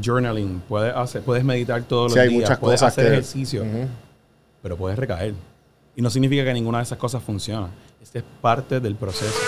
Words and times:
Journaling, 0.00 0.62
puedes, 0.68 0.94
hacer, 0.94 1.22
puedes 1.22 1.44
meditar 1.44 1.82
todos 1.82 2.04
los 2.04 2.12
Sí, 2.14 2.18
hay 2.20 2.28
días, 2.28 2.40
muchas 2.42 2.58
puedes 2.58 2.80
cosas 2.80 2.92
hacer 2.92 3.04
que- 3.06 3.12
ejercicio, 3.12 3.64
pero 4.62 4.76
puedes 4.76 4.98
recaer. 4.98 5.34
Y 5.96 6.02
no 6.02 6.10
significa 6.10 6.44
que 6.44 6.52
ninguna 6.54 6.78
de 6.78 6.84
esas 6.84 6.98
cosas 6.98 7.22
funciona. 7.22 7.68
Este 8.02 8.20
es 8.20 8.24
parte 8.40 8.80
del 8.80 8.96
proceso. 8.96 9.38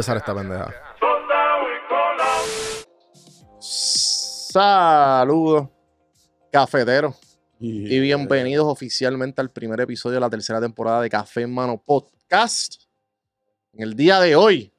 Empezar 0.00 0.16
esta 0.16 0.34
pendeja. 0.34 0.72
Saludos, 4.48 5.68
cafeteros. 6.50 7.16
Y 7.58 8.00
bienvenidos 8.00 8.66
oficialmente 8.66 9.42
al 9.42 9.50
primer 9.50 9.78
episodio 9.82 10.14
de 10.14 10.20
la 10.20 10.30
tercera 10.30 10.58
temporada 10.58 11.02
de 11.02 11.10
Café 11.10 11.42
en 11.42 11.52
Mano 11.52 11.82
Podcast. 11.84 12.76
En 13.74 13.82
el 13.82 13.94
día 13.94 14.18
de 14.20 14.34
hoy, 14.34 14.72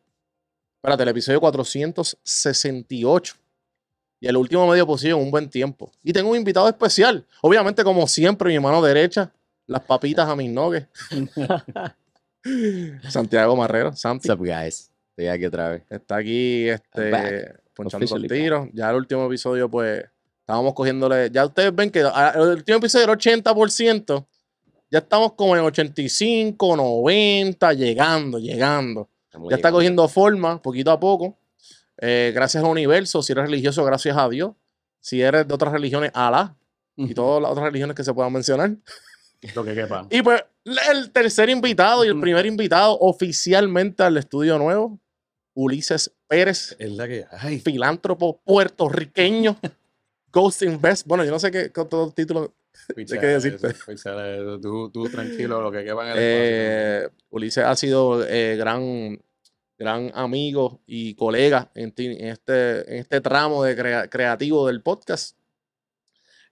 espérate, 0.77 1.03
el 1.03 1.09
episodio 1.09 1.39
468. 1.39 3.35
Y 4.21 4.27
el 4.27 4.37
último 4.37 4.67
medio 4.67 4.87
posible 4.87 5.15
en 5.15 5.23
un 5.23 5.29
buen 5.29 5.47
tiempo. 5.51 5.91
Y 6.03 6.13
tengo 6.13 6.31
un 6.31 6.37
invitado 6.37 6.67
especial. 6.67 7.27
Obviamente, 7.43 7.83
como 7.83 8.07
siempre, 8.07 8.49
mi 8.49 8.59
mano 8.59 8.81
derecha, 8.81 9.31
las 9.67 9.83
papitas 9.83 10.27
a 10.27 10.35
mis 10.35 10.49
nogues. 10.49 10.87
Santiago 13.07 13.55
Marrero, 13.55 13.95
Santi. 13.95 14.27
What's 14.27 14.39
up, 14.39 14.47
guys? 14.47 14.90
Estoy 15.11 15.27
aquí 15.27 15.45
otra 15.45 15.69
vez. 15.69 15.83
Está 15.89 16.17
aquí 16.17 16.69
este, 16.69 17.53
ponchando 17.73 18.17
los 18.17 18.27
tiros. 18.27 18.69
Ya 18.73 18.89
el 18.89 18.95
último 18.95 19.25
episodio, 19.25 19.69
pues, 19.69 20.03
estábamos 20.39 20.73
cogiéndole. 20.73 21.29
Ya 21.31 21.45
ustedes 21.45 21.75
ven 21.75 21.91
que 21.91 21.99
el 21.99 22.41
último 22.41 22.77
episodio 22.77 23.05
era 23.05 23.13
80%. 23.13 24.25
Ya 24.89 24.99
estamos 24.99 25.33
como 25.33 25.55
en 25.55 25.63
85, 25.63 26.75
90, 26.75 27.73
llegando, 27.73 28.39
llegando. 28.39 29.09
Estamos 29.25 29.49
Ya 29.49 29.55
está 29.55 29.71
cogiendo 29.71 30.07
forma, 30.07 30.61
poquito 30.61 30.91
a 30.91 30.99
poco. 30.99 31.37
Eh, 31.97 32.31
gracias 32.33 32.63
al 32.63 32.69
universo. 32.69 33.21
Si 33.21 33.31
eres 33.31 33.45
religioso, 33.45 33.85
gracias 33.85 34.17
a 34.17 34.27
Dios. 34.27 34.53
Si 34.99 35.21
eres 35.21 35.47
de 35.47 35.53
otras 35.53 35.71
religiones, 35.71 36.11
Alá. 36.13 36.55
Y 36.97 37.13
todas 37.13 37.41
las 37.41 37.51
otras 37.51 37.65
religiones 37.65 37.95
que 37.95 38.03
se 38.03 38.13
puedan 38.13 38.33
mencionar. 38.33 38.75
Lo 39.55 39.63
que 39.63 39.73
quepa. 39.73 40.07
Y 40.09 40.21
pues, 40.21 40.43
el 40.91 41.11
tercer 41.11 41.49
invitado 41.49 42.05
y 42.05 42.07
el 42.09 42.19
primer 42.19 42.45
invitado 42.45 42.97
oficialmente 42.99 44.03
al 44.03 44.17
estudio 44.17 44.57
nuevo, 44.57 44.99
Ulises 45.53 46.11
Pérez 46.27 46.75
Es 46.79 46.91
la 46.91 47.07
que 47.07 47.25
hay. 47.31 47.59
filántropo 47.59 48.39
puertorriqueño, 48.45 49.57
Ghost 50.31 50.61
Invest. 50.61 51.05
Bueno, 51.07 51.25
yo 51.25 51.31
no 51.31 51.39
sé 51.39 51.51
qué, 51.51 51.71
qué 51.73 51.81
otro 51.81 52.11
título. 52.11 52.53
Picha, 52.95 53.19
qué 53.19 53.25
decirte. 53.27 53.73
Tú, 54.61 54.89
tú 54.91 55.09
tranquilo, 55.09 55.61
lo 55.61 55.71
que 55.71 55.83
quepa 55.83 56.05
en 56.05 56.11
el 56.11 56.17
Eh, 56.19 57.09
Ulises 57.29 57.63
ha 57.65 57.75
sido 57.75 58.25
eh, 58.25 58.55
gran, 58.55 59.19
gran 59.77 60.11
amigo 60.15 60.81
y 60.85 61.15
colega 61.15 61.69
en, 61.75 61.91
ti- 61.91 62.05
en 62.17 62.27
este, 62.29 62.89
en 62.93 62.99
este 62.99 63.19
tramo 63.21 63.63
de 63.63 63.75
crea- 63.75 64.07
creativo 64.09 64.67
del 64.67 64.81
podcast. 64.81 65.35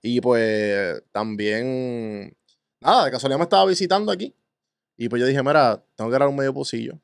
Y 0.01 0.19
pues 0.21 1.01
también, 1.11 2.35
nada, 2.81 3.05
de 3.05 3.11
casualidad 3.11 3.37
me 3.37 3.43
estaba 3.43 3.65
visitando 3.65 4.11
aquí. 4.11 4.35
Y 4.97 5.07
pues 5.09 5.19
yo 5.21 5.25
dije, 5.25 5.41
mira, 5.41 5.83
tengo 5.95 6.09
que 6.09 6.15
grabar 6.15 6.29
un 6.29 6.35
medio 6.35 6.53
pocillo. 6.53 6.99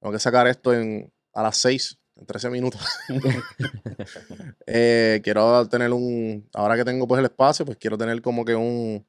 Tengo 0.00 0.12
que 0.12 0.18
sacar 0.18 0.46
esto 0.46 0.74
en, 0.74 1.12
a 1.32 1.42
las 1.42 1.56
6, 1.58 1.98
en 2.16 2.26
13 2.26 2.50
minutos. 2.50 2.80
Eh, 4.68 5.20
quiero 5.22 5.68
tener 5.68 5.92
un, 5.92 6.48
ahora 6.52 6.76
que 6.76 6.84
tengo 6.84 7.06
pues 7.06 7.20
el 7.20 7.26
espacio, 7.26 7.64
pues 7.64 7.78
quiero 7.78 7.96
tener 7.96 8.20
como 8.20 8.44
que 8.44 8.56
un, 8.56 9.06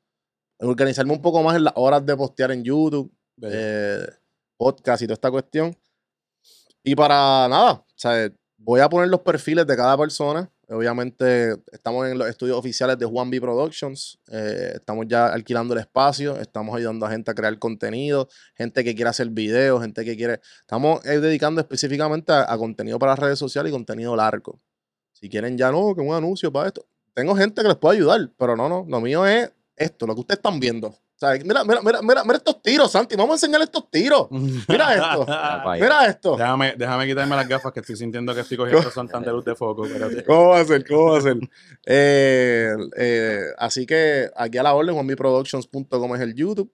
organizarme 0.60 1.14
un 1.14 1.22
poco 1.22 1.42
más 1.42 1.56
en 1.56 1.64
las 1.64 1.74
horas 1.76 2.06
de 2.06 2.16
postear 2.16 2.52
en 2.52 2.64
YouTube, 2.64 3.12
eh, 3.42 4.08
podcast 4.56 5.02
y 5.02 5.06
toda 5.06 5.16
esta 5.16 5.32
cuestión. 5.32 5.76
Y 6.84 6.96
para 6.96 7.48
nada, 7.48 7.72
o 7.74 7.86
sea, 7.96 8.32
voy 8.58 8.82
a 8.82 8.90
poner 8.90 9.10
los 9.10 9.22
perfiles 9.22 9.66
de 9.66 9.76
cada 9.76 9.98
persona. 9.98 10.50
Obviamente 10.70 11.56
estamos 11.72 12.08
en 12.08 12.18
los 12.18 12.28
estudios 12.28 12.58
oficiales 12.58 12.98
de 12.98 13.06
Juan 13.06 13.30
B 13.30 13.40
Productions. 13.40 14.20
eh, 14.30 14.74
estamos 14.76 15.06
ya 15.08 15.28
alquilando 15.28 15.74
el 15.74 15.80
espacio. 15.80 16.38
Estamos 16.38 16.76
ayudando 16.76 17.06
a 17.06 17.10
gente 17.10 17.32
a 17.32 17.34
crear 17.34 17.58
contenido. 17.58 18.28
Gente 18.56 18.84
que 18.84 18.94
quiere 18.94 19.10
hacer 19.10 19.30
videos. 19.30 19.82
Gente 19.82 20.04
que 20.04 20.18
quiere... 20.18 20.42
Estamos 20.60 21.06
eh, 21.06 21.20
dedicando 21.20 21.62
específicamente 21.62 22.34
a, 22.34 22.52
a 22.52 22.58
contenido 22.58 23.00
para 23.00 23.16
redes 23.16 23.40
sociales 23.40 23.70
y 23.70 23.74
contenido 23.74 24.16
largo. 24.16 24.60
Si 25.14 25.30
quieren 25.30 25.58
ya 25.58 25.72
no, 25.72 25.96
que 25.96 26.02
un 26.02 26.14
anuncio 26.14 26.52
para 26.52 26.68
esto. 26.68 26.86
Tengo 27.14 27.36
gente 27.36 27.62
que 27.62 27.68
les 27.70 27.78
puede 27.78 27.98
ayudar, 27.98 28.30
pero 28.38 28.56
no, 28.56 28.68
no. 28.68 28.86
Lo 28.88 29.02
mío 29.02 29.26
es 29.26 29.52
esto, 29.76 30.06
lo 30.06 30.14
que 30.14 30.22
ustedes 30.22 30.40
están 30.40 30.60
viendo. 30.60 30.96
Mira, 31.20 31.64
mira, 31.64 31.82
mira, 31.82 32.02
mira, 32.04 32.24
mira 32.24 32.38
estos 32.38 32.62
tiros, 32.62 32.92
Santi. 32.92 33.16
Vamos 33.16 33.32
a 33.32 33.36
enseñar 33.36 33.62
estos 33.62 33.90
tiros. 33.90 34.28
Mira 34.70 34.94
esto. 34.94 35.26
Mira 35.74 36.06
esto. 36.06 36.38
déjame, 36.38 36.76
déjame 36.78 37.08
quitarme 37.08 37.36
las 37.36 37.48
gafas 37.48 37.74
que 37.74 37.80
estoy 37.80 37.96
sintiendo 37.96 38.36
que 38.36 38.42
estoy 38.42 38.58
cogiendo 38.58 38.92
son 38.92 39.08
tan 39.08 39.24
de 39.24 39.32
luz 39.32 39.44
de 39.44 39.56
foco. 39.56 39.86
espérate. 39.86 40.24
¿Cómo 40.24 40.50
va 40.50 40.60
a 40.60 40.66
ser? 40.66 40.88
¿Cómo 40.88 41.12
va 41.14 41.18
a 41.18 41.22
ser? 41.22 41.38
Eh, 41.88 42.76
eh, 42.98 43.46
así 43.58 43.88
que 43.88 44.30
aquí 44.36 44.60
a 44.60 44.64
la 44.64 44.76
orden, 44.76 44.94
juanmiproductions.com 44.94 46.16
es 46.16 46.22
el 46.22 46.36
YouTube. 46.36 46.72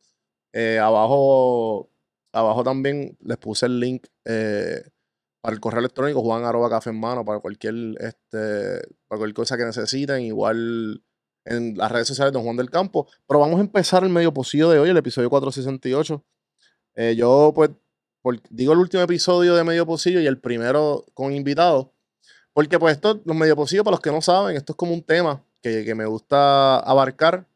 Eh, 0.52 0.78
abajo, 0.78 1.90
abajo 2.34 2.64
también 2.66 3.18
les 3.22 3.38
puse 3.38 3.66
el 3.66 3.80
link 3.80 4.08
para 4.24 5.54
el 5.54 5.60
correo 5.62 5.80
electrónico, 5.80 6.22
Juan 6.22 6.44
arroba 6.44 6.70
café 6.70 6.90
en 6.90 7.00
mano, 7.00 7.24
para 7.24 7.40
cualquier, 7.40 7.76
este, 8.00 8.82
para 9.08 9.20
cualquier 9.20 9.34
cosa 9.34 9.58
que 9.58 9.66
necesiten. 9.66 10.22
Igual 10.22 11.02
en 11.46 11.78
las 11.78 11.92
redes 11.92 12.08
sociales 12.08 12.32
de 12.32 12.38
Don 12.38 12.44
Juan 12.46 12.58
del 12.58 12.70
Campo. 12.70 13.08
Pero 13.28 13.40
vamos 13.40 13.58
a 13.58 13.62
empezar 13.62 14.04
el 14.04 14.10
medio 14.10 14.34
pocillo 14.34 14.70
de 14.70 14.80
hoy, 14.80 14.90
el 14.90 14.98
episodio 14.98 15.30
468. 15.30 16.24
Eh, 16.96 17.16
yo, 17.16 17.52
pues, 17.56 17.72
digo 18.50 18.74
el 18.74 18.80
último 18.80 19.04
episodio 19.04 19.56
de 19.56 19.64
medio 19.64 19.86
pocillo 19.86 20.20
y 20.22 20.28
el 20.28 20.40
primero 20.40 21.06
con 21.14 21.34
invitados. 21.34 21.88
Porque 22.54 22.78
pues 22.80 22.96
esto, 22.96 23.20
los 23.26 23.36
medio 23.36 23.56
pocillos, 23.56 23.84
para 23.84 23.94
los 23.96 24.02
que 24.02 24.12
no 24.12 24.22
saben, 24.22 24.56
esto 24.56 24.74
es 24.74 24.78
como 24.78 24.94
un 24.94 25.02
tema 25.04 25.44
que, 25.62 25.84
que 25.84 25.96
me 25.96 26.06
gusta 26.06 26.78
abarcar. 26.80 27.48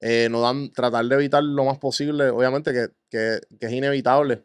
Eh, 0.00 0.28
no 0.30 0.40
dan, 0.40 0.72
tratar 0.72 1.04
de 1.04 1.14
evitar 1.14 1.44
lo 1.44 1.64
más 1.64 1.78
posible, 1.78 2.28
obviamente 2.30 2.72
que, 2.72 2.88
que- 3.08 3.40
es 3.66 3.72
inevitable 3.72 4.44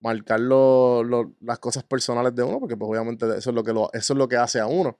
marcar 0.00 0.40
lo- 0.40 1.04
lo- 1.04 1.34
las 1.40 1.58
cosas 1.60 1.84
personales 1.84 2.34
de 2.34 2.42
uno, 2.42 2.58
porque 2.60 2.76
pues 2.76 2.90
obviamente 2.90 3.26
eso 3.36 3.50
es 3.50 3.54
lo 3.54 3.62
que, 3.62 3.70
eso 3.70 4.12
es 4.12 4.18
lo 4.18 4.28
que 4.28 4.36
hace 4.36 4.58
a 4.60 4.66
uno. 4.66 4.98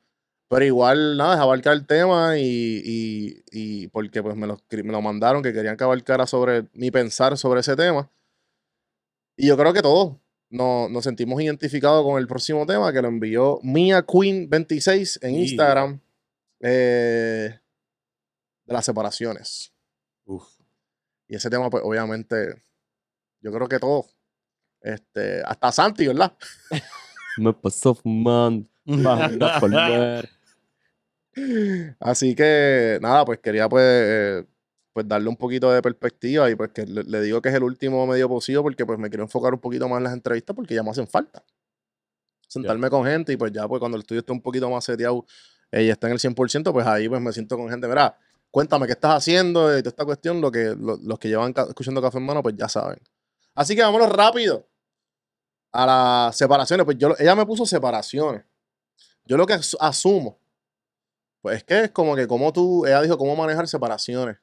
Pero 0.48 0.64
igual, 0.64 1.16
nada, 1.18 1.34
es 1.34 1.40
abarcar 1.40 1.74
el 1.74 1.86
tema 1.86 2.38
y, 2.38 2.80
y- 2.84 3.42
y 3.52 3.88
porque 3.88 4.22
pues 4.22 4.34
me 4.34 4.46
lo, 4.46 4.58
me 4.70 4.92
lo 4.92 5.02
mandaron, 5.02 5.42
que 5.42 5.52
querían 5.52 5.76
que 5.76 5.84
abarcara 5.84 6.26
sobre 6.26 6.66
mi 6.72 6.90
pensar 6.90 7.36
sobre 7.36 7.60
ese 7.60 7.76
tema. 7.76 8.10
Y 9.36 9.46
yo 9.48 9.56
creo 9.58 9.72
que 9.74 9.82
todos 9.82 10.16
nos, 10.50 10.90
nos 10.90 11.04
sentimos 11.04 11.40
identificados 11.42 12.02
con 12.02 12.18
el 12.18 12.26
próximo 12.26 12.64
tema 12.64 12.92
que 12.92 13.02
lo 13.02 13.08
envió 13.08 13.58
Mia 13.62 14.02
Queen 14.02 14.48
26 14.48 15.18
en 15.22 15.34
Sí. 15.34 15.40
Instagram 15.42 16.00
eh, 16.60 17.58
de 18.64 18.72
las 18.72 18.84
separaciones. 18.86 19.72
Uf. 20.24 20.44
Y 21.28 21.36
ese 21.36 21.50
tema, 21.50 21.68
pues 21.68 21.82
obviamente, 21.84 22.62
yo 23.42 23.52
creo 23.52 23.68
que 23.68 23.78
todos, 23.78 24.06
este, 24.80 25.42
hasta 25.44 25.70
Santi, 25.72 26.06
¿verdad? 26.06 26.32
Me 27.36 27.52
pasó 27.52 27.94
fumando. 27.94 28.66
Vamos 28.86 29.42
a 29.42 29.58
volver. 29.60 30.30
Así 32.00 32.34
que 32.34 32.98
nada, 33.00 33.24
pues 33.24 33.38
quería 33.40 33.68
pues, 33.68 33.84
eh, 33.84 34.44
pues 34.92 35.06
darle 35.06 35.28
un 35.28 35.36
poquito 35.36 35.70
de 35.70 35.80
perspectiva 35.82 36.50
y 36.50 36.54
pues 36.54 36.70
que 36.70 36.84
le, 36.86 37.04
le 37.04 37.20
digo 37.20 37.40
que 37.40 37.48
es 37.50 37.54
el 37.54 37.62
último 37.62 38.06
medio 38.06 38.28
posible 38.28 38.62
porque 38.62 38.84
pues 38.86 38.98
me 38.98 39.08
quiero 39.08 39.24
enfocar 39.24 39.54
un 39.54 39.60
poquito 39.60 39.88
más 39.88 39.98
en 39.98 40.04
las 40.04 40.12
entrevistas 40.12 40.54
porque 40.56 40.74
ya 40.74 40.82
me 40.82 40.90
hacen 40.90 41.06
falta. 41.06 41.42
Sentarme 42.48 42.88
con 42.90 43.04
gente 43.04 43.32
y 43.32 43.36
pues 43.36 43.52
ya 43.52 43.68
pues 43.68 43.78
cuando 43.78 43.96
el 43.96 44.02
estudio 44.02 44.20
esté 44.20 44.32
un 44.32 44.40
poquito 44.40 44.68
más 44.70 44.84
seteado 44.84 45.24
eh, 45.70 45.84
y 45.84 45.90
está 45.90 46.06
en 46.06 46.14
el 46.14 46.18
100%, 46.18 46.72
pues 46.72 46.86
ahí 46.86 47.08
pues 47.08 47.20
me 47.20 47.30
siento 47.32 47.56
con 47.56 47.68
gente, 47.68 47.86
mira, 47.86 48.16
cuéntame 48.50 48.86
qué 48.86 48.92
estás 48.92 49.16
haciendo 49.16 49.66
y 49.76 49.82
toda 49.82 49.90
esta 49.90 50.04
cuestión, 50.06 50.40
lo 50.40 50.50
que, 50.50 50.74
lo- 50.78 50.96
los 50.96 51.18
que 51.18 51.28
llevan 51.28 51.52
ca- 51.52 51.64
escuchando 51.68 52.00
Café 52.00 52.16
en 52.18 52.24
Mano 52.24 52.42
pues 52.42 52.54
ya 52.56 52.68
saben. 52.68 52.98
Así 53.54 53.76
que 53.76 53.82
vámonos 53.82 54.10
rápido 54.10 54.66
a 55.72 55.84
las 55.86 56.36
separaciones. 56.36 56.84
Pues 56.86 56.96
yo, 56.96 57.14
ella 57.18 57.34
me 57.36 57.44
puso 57.44 57.66
separaciones. 57.66 58.44
Yo 59.26 59.36
lo 59.36 59.46
que 59.46 59.52
as- 59.54 59.76
asumo 59.78 60.38
pues 61.40 61.58
es 61.58 61.64
que 61.64 61.80
es 61.84 61.90
como 61.90 62.14
que 62.16 62.26
como 62.26 62.52
tú, 62.52 62.86
ella 62.86 63.00
dijo 63.02 63.16
cómo 63.18 63.34
manejar 63.36 63.66
separaciones. 63.68 64.36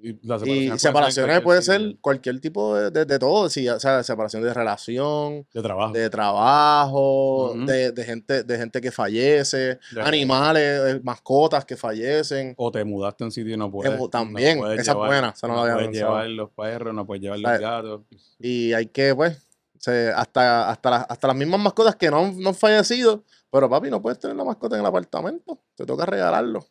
Y, 0.00 0.16
las 0.24 0.42
Y 0.46 0.70
separaciones 0.78 1.40
puede 1.40 1.58
cualquier 1.58 1.62
ser 1.64 1.80
sitio 1.88 1.98
cualquier 2.00 2.40
tipo 2.40 2.76
de, 2.76 2.90
de, 2.92 3.04
de 3.04 3.18
todo, 3.18 3.50
sí, 3.50 3.68
o 3.68 3.80
sea, 3.80 4.04
separación 4.04 4.44
de 4.44 4.54
relación, 4.54 5.44
de 5.52 5.60
trabajo. 5.60 5.92
de 5.92 6.08
trabajo, 6.08 7.50
Ujú. 7.52 7.66
de, 7.66 7.92
de 7.92 8.04
gente, 8.04 8.42
de 8.44 8.58
gente 8.58 8.80
que 8.80 8.92
fallece, 8.92 9.78
animales, 10.00 10.80
eh, 10.96 11.00
mascotas 11.02 11.64
que 11.64 11.76
fallecen. 11.76 12.54
O 12.56 12.70
te 12.70 12.84
mudaste 12.84 13.24
a 13.24 13.26
un 13.26 13.32
sitio 13.32 13.54
y 13.54 13.56
no 13.56 13.70
puedes. 13.72 14.10
también, 14.10 14.58
puedes 14.58 14.80
esa 14.80 14.92
es 14.92 14.96
buena, 14.96 15.30
esa 15.36 15.48
no 15.48 15.54
la 15.56 15.62
había 15.62 15.74
puedes 15.74 15.90
llevar 15.96 16.28
los 16.28 16.50
perros, 16.50 16.94
no 16.94 17.06
puedes 17.06 17.22
llevar 17.22 17.38
los 17.40 17.48
¿Sabes? 17.48 17.60
gatos. 17.60 18.00
Y 18.38 18.72
hay 18.74 18.86
que, 18.86 19.14
pues, 19.16 19.36
se- 19.78 20.10
hasta, 20.14 20.70
hasta, 20.70 20.90
las- 20.90 21.06
hasta 21.08 21.26
las 21.26 21.36
mismas 21.36 21.60
mascotas 21.60 21.96
que 21.96 22.08
no, 22.10 22.30
no 22.32 22.50
han 22.50 22.54
fallecido, 22.54 23.24
pero 23.50 23.68
papi, 23.68 23.90
no 23.90 24.00
puedes 24.02 24.18
tener 24.18 24.36
la 24.36 24.44
mascota 24.44 24.76
en 24.76 24.80
el 24.80 24.86
apartamento, 24.86 25.58
te 25.74 25.84
toca 25.86 26.04
regalarlo. 26.06 26.66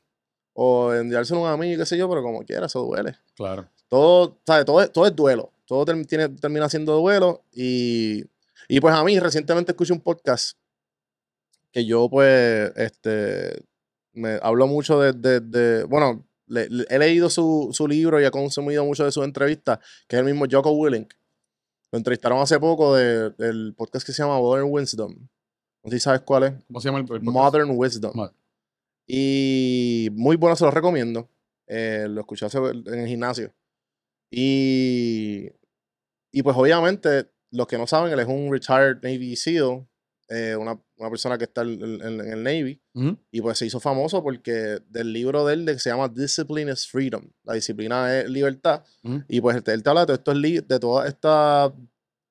O 0.54 0.94
enviárselo 0.94 1.42
a 1.42 1.44
un 1.44 1.50
amigo, 1.62 1.80
qué 1.80 1.86
sé 1.86 1.98
yo, 1.98 2.10
pero 2.10 2.24
como 2.24 2.42
quiera, 2.44 2.66
eso 2.66 2.82
duele. 2.84 3.16
Claro. 3.36 3.68
Todo, 3.88 4.40
¿sabes? 4.46 4.66
Todo, 4.66 4.82
es- 4.82 4.92
todo 4.92 5.06
es 5.06 5.16
duelo. 5.16 5.52
Todo 5.66 5.86
tiene, 6.06 6.30
termina 6.30 6.68
siendo 6.70 6.96
duelo. 6.98 7.44
Y, 7.52 8.24
y 8.68 8.80
pues 8.80 8.94
a 8.96 9.04
mí 9.04 9.20
recientemente 9.20 9.72
escuché 9.74 9.94
un 9.94 10.02
podcast 10.02 10.58
que 11.72 11.86
yo 11.86 12.10
pues, 12.10 12.72
este, 12.76 13.64
me 14.14 14.40
hablo 14.42 14.66
mucho 14.68 15.00
de, 15.00 15.14
de- 15.14 15.40
de- 15.42 15.84
bueno, 15.84 16.26
le- 16.48 16.70
le- 16.70 16.86
he 16.90 16.98
leído 16.98 17.30
su, 17.30 17.70
su 17.72 17.88
libro 17.88 18.20
y 18.20 18.26
he 18.26 18.32
consumido 18.32 18.84
mucho 18.86 19.04
de 19.06 19.12
sus 19.12 19.24
entrevistas, 19.26 19.80
que 20.08 20.16
es 20.16 20.20
el 20.22 20.26
mismo 20.26 20.46
Jocko 20.50 20.72
Willink. 20.72 21.14
Lo 21.92 21.98
entrevistaron 21.98 22.40
hace 22.40 22.60
poco 22.60 22.96
de- 22.96 23.30
del 23.32 23.74
podcast 23.78 24.06
que 24.06 24.12
se 24.14 24.24
llama 24.24 24.40
Modern 24.40 24.68
Wisdom. 24.70 25.28
No 25.88 25.92
sé 25.92 26.00
si 26.00 26.04
sabes 26.04 26.20
cuál 26.22 26.44
es. 26.44 26.54
¿Cómo 26.68 26.82
se 26.82 26.90
llama 26.90 27.00
el, 27.00 27.06
el? 27.10 27.22
Modern 27.22 27.70
Wisdom. 27.72 28.12
Mod- 28.14 28.34
Y 29.08 30.10
muy 30.12 30.36
bueno, 30.36 30.54
se 30.58 30.66
lo 30.66 30.72
recomiendo. 30.72 31.30
Eh, 31.66 32.08
lo 32.10 32.20
escuché 32.22 32.46
hace- 32.46 32.58
en 32.58 32.94
el 33.00 33.08
gimnasio. 33.08 33.54
Y, 34.30 35.50
y 36.32 36.44
pues 36.44 36.58
obviamente, 36.58 37.30
los 37.52 37.68
que 37.68 37.78
no 37.78 37.88
saben, 37.88 38.12
él 38.12 38.20
es 38.20 38.28
un 38.28 38.52
retired 38.52 38.98
Navy 39.02 39.36
SEAL, 39.38 39.88
eh, 40.30 40.58
una, 40.60 40.78
una 40.98 41.10
persona 41.10 41.38
que 41.38 41.46
está 41.46 41.62
en, 41.62 41.82
en- 41.82 42.02
en 42.20 42.34
el 42.34 42.44
Navy. 42.44 42.82
Ujú. 42.94 43.18
Y 43.32 43.40
pues 43.42 43.58
se 43.58 43.66
hizo 43.66 43.80
famoso 43.80 44.22
porque 44.22 44.80
del 44.90 45.14
libro 45.14 45.46
de 45.46 45.54
él 45.54 45.66
que 45.66 45.80
se 45.80 45.90
llama 45.90 46.10
Discipline 46.10 46.70
is 46.70 46.86
Freedom. 46.86 47.24
La 47.44 47.54
disciplina 47.54 48.14
es 48.20 48.30
libertad. 48.30 48.84
Ujú. 49.04 49.24
Y 49.30 49.40
pues 49.40 49.56
él 49.66 49.84
te 49.84 49.90
habla 49.90 50.06
de 50.06 50.18
todo 50.18 50.36
esto, 50.36 50.66
de 50.68 50.80
toda 50.80 51.08
esta, 51.08 51.74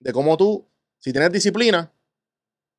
de 0.01 0.13
cómo 0.13 0.37
tú, 0.37 0.69
si 0.99 1.11
tienes 1.11 1.33
disciplina, 1.33 1.91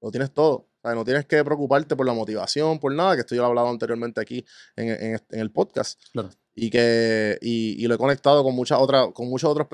lo 0.02 0.12
tienes 0.12 0.32
todo. 0.32 0.67
O 0.78 0.88
sea, 0.88 0.96
no 0.96 1.04
tienes 1.04 1.26
que 1.26 1.44
preocuparte 1.44 1.96
por 1.96 2.06
la 2.06 2.14
motivación, 2.14 2.80
por 2.80 2.94
nada, 2.94 3.16
que 3.16 3.22
esto 3.22 3.36
yo 3.36 3.42
lo 3.42 3.48
he 3.48 3.50
hablado 3.50 3.70
anteriormente 3.70 4.22
aquí 4.22 4.46
en, 4.76 4.90
en 4.90 5.22
en 5.32 5.40
el 5.40 5.52
podcast. 5.52 6.00
Claro. 6.12 6.30
Y 6.56 6.70
que, 6.70 7.38
y, 7.42 7.84
y 7.84 7.88
lo 7.88 7.96
he 7.96 7.98
conectado 7.98 8.44
con 8.44 8.56
muchas 8.56 8.80
otras, 8.80 9.10
con 9.14 9.28
muchos 9.30 9.50
otros, 9.50 9.68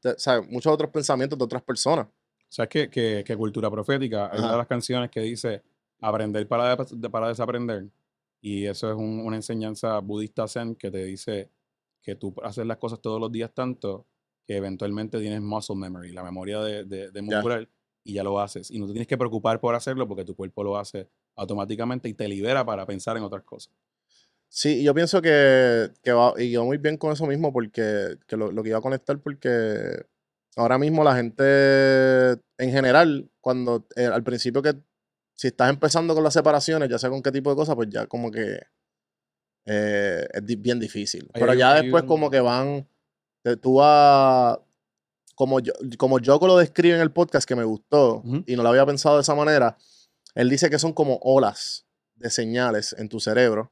te- 0.00 0.18
¿sabes? 0.18 0.48
muchos 0.50 0.72
otros 0.72 0.90
pensamientos 0.90 1.38
de 1.38 1.44
otras 1.44 1.62
personas. 1.62 2.08
¿Sabes 2.48 2.68
qué? 2.70 2.90
Que, 2.90 3.24
que 3.26 3.36
Cultura 3.36 3.70
Profética, 3.70 4.30
hay 4.32 4.38
una 4.38 4.52
de 4.52 4.58
las 4.58 4.66
canciones 4.66 5.10
que 5.10 5.20
dice 5.20 5.62
aprender 6.00 6.46
para, 6.46 6.76
de- 6.76 7.10
para 7.10 7.28
desaprender. 7.28 7.86
Y 8.40 8.66
eso 8.66 8.90
es 8.90 8.96
un- 8.96 9.20
una 9.24 9.36
enseñanza 9.36 9.98
budista 10.00 10.46
zen 10.46 10.74
que 10.74 10.90
te 10.90 11.04
dice 11.04 11.50
que 12.02 12.14
tú 12.16 12.34
haces 12.42 12.64
las 12.66 12.76
cosas 12.76 13.00
todos 13.00 13.20
los 13.20 13.32
días 13.32 13.50
tanto 13.52 14.06
que 14.46 14.56
eventualmente 14.58 15.18
tienes 15.18 15.40
muscle 15.40 15.74
memory, 15.74 16.12
la 16.12 16.22
memoria 16.22 16.60
de, 16.60 16.84
de, 16.84 17.10
de 17.10 17.22
muscular, 17.22 17.68
y 18.06 18.14
ya 18.14 18.22
lo 18.22 18.38
haces. 18.40 18.70
Y 18.70 18.78
no 18.78 18.86
te 18.86 18.92
tienes 18.92 19.08
que 19.08 19.18
preocupar 19.18 19.60
por 19.60 19.74
hacerlo 19.74 20.06
porque 20.08 20.24
tu 20.24 20.34
cuerpo 20.34 20.62
lo 20.64 20.76
hace 20.78 21.08
automáticamente 21.34 22.08
y 22.08 22.14
te 22.14 22.28
libera 22.28 22.64
para 22.64 22.86
pensar 22.86 23.16
en 23.16 23.22
otras 23.24 23.42
cosas. 23.42 23.72
Sí, 24.48 24.82
yo 24.82 24.94
pienso 24.94 25.20
que, 25.20 25.90
que 26.02 26.12
va, 26.12 26.32
y 26.38 26.50
yo 26.52 26.64
muy 26.64 26.78
bien 26.78 26.96
con 26.96 27.12
eso 27.12 27.26
mismo, 27.26 27.52
porque 27.52 28.16
que 28.26 28.36
lo, 28.36 28.52
lo 28.52 28.62
que 28.62 28.68
iba 28.70 28.78
a 28.78 28.82
conectar, 28.82 29.18
porque 29.18 30.04
ahora 30.54 30.78
mismo 30.78 31.02
la 31.04 31.16
gente 31.16 31.42
en 32.58 32.70
general, 32.70 33.28
cuando 33.40 33.86
eh, 33.96 34.06
al 34.06 34.22
principio 34.22 34.62
que 34.62 34.74
si 35.34 35.48
estás 35.48 35.68
empezando 35.68 36.14
con 36.14 36.22
las 36.24 36.32
separaciones, 36.32 36.88
ya 36.88 36.98
sea 36.98 37.10
con 37.10 37.22
qué 37.22 37.32
tipo 37.32 37.50
de 37.50 37.56
cosas, 37.56 37.74
pues 37.74 37.88
ya 37.90 38.06
como 38.06 38.30
que 38.30 38.60
eh, 39.66 40.26
es 40.32 40.62
bien 40.62 40.78
difícil. 40.80 41.28
Pero 41.32 41.52
ya 41.54 41.74
después 41.74 42.02
un- 42.02 42.08
como 42.08 42.30
que 42.30 42.40
van, 42.40 42.88
tú 43.60 43.74
vas, 43.74 44.58
como 45.36 45.60
yo, 45.60 45.72
como 45.96 46.18
Joko 46.18 46.48
lo 46.48 46.56
describe 46.56 46.96
en 46.96 47.00
el 47.00 47.12
podcast 47.12 47.46
que 47.46 47.54
me 47.54 47.62
gustó, 47.62 48.24
y 48.46 48.56
no 48.56 48.64
lo 48.64 48.70
había 48.70 48.84
pensado 48.84 49.14
de 49.14 49.22
esa 49.22 49.36
manera, 49.36 49.76
él 50.34 50.50
dice 50.50 50.68
que 50.68 50.80
son 50.80 50.92
como 50.92 51.20
olas 51.22 51.86
de 52.16 52.30
señales 52.30 52.96
en 52.98 53.08
tu 53.08 53.20
cerebro 53.20 53.70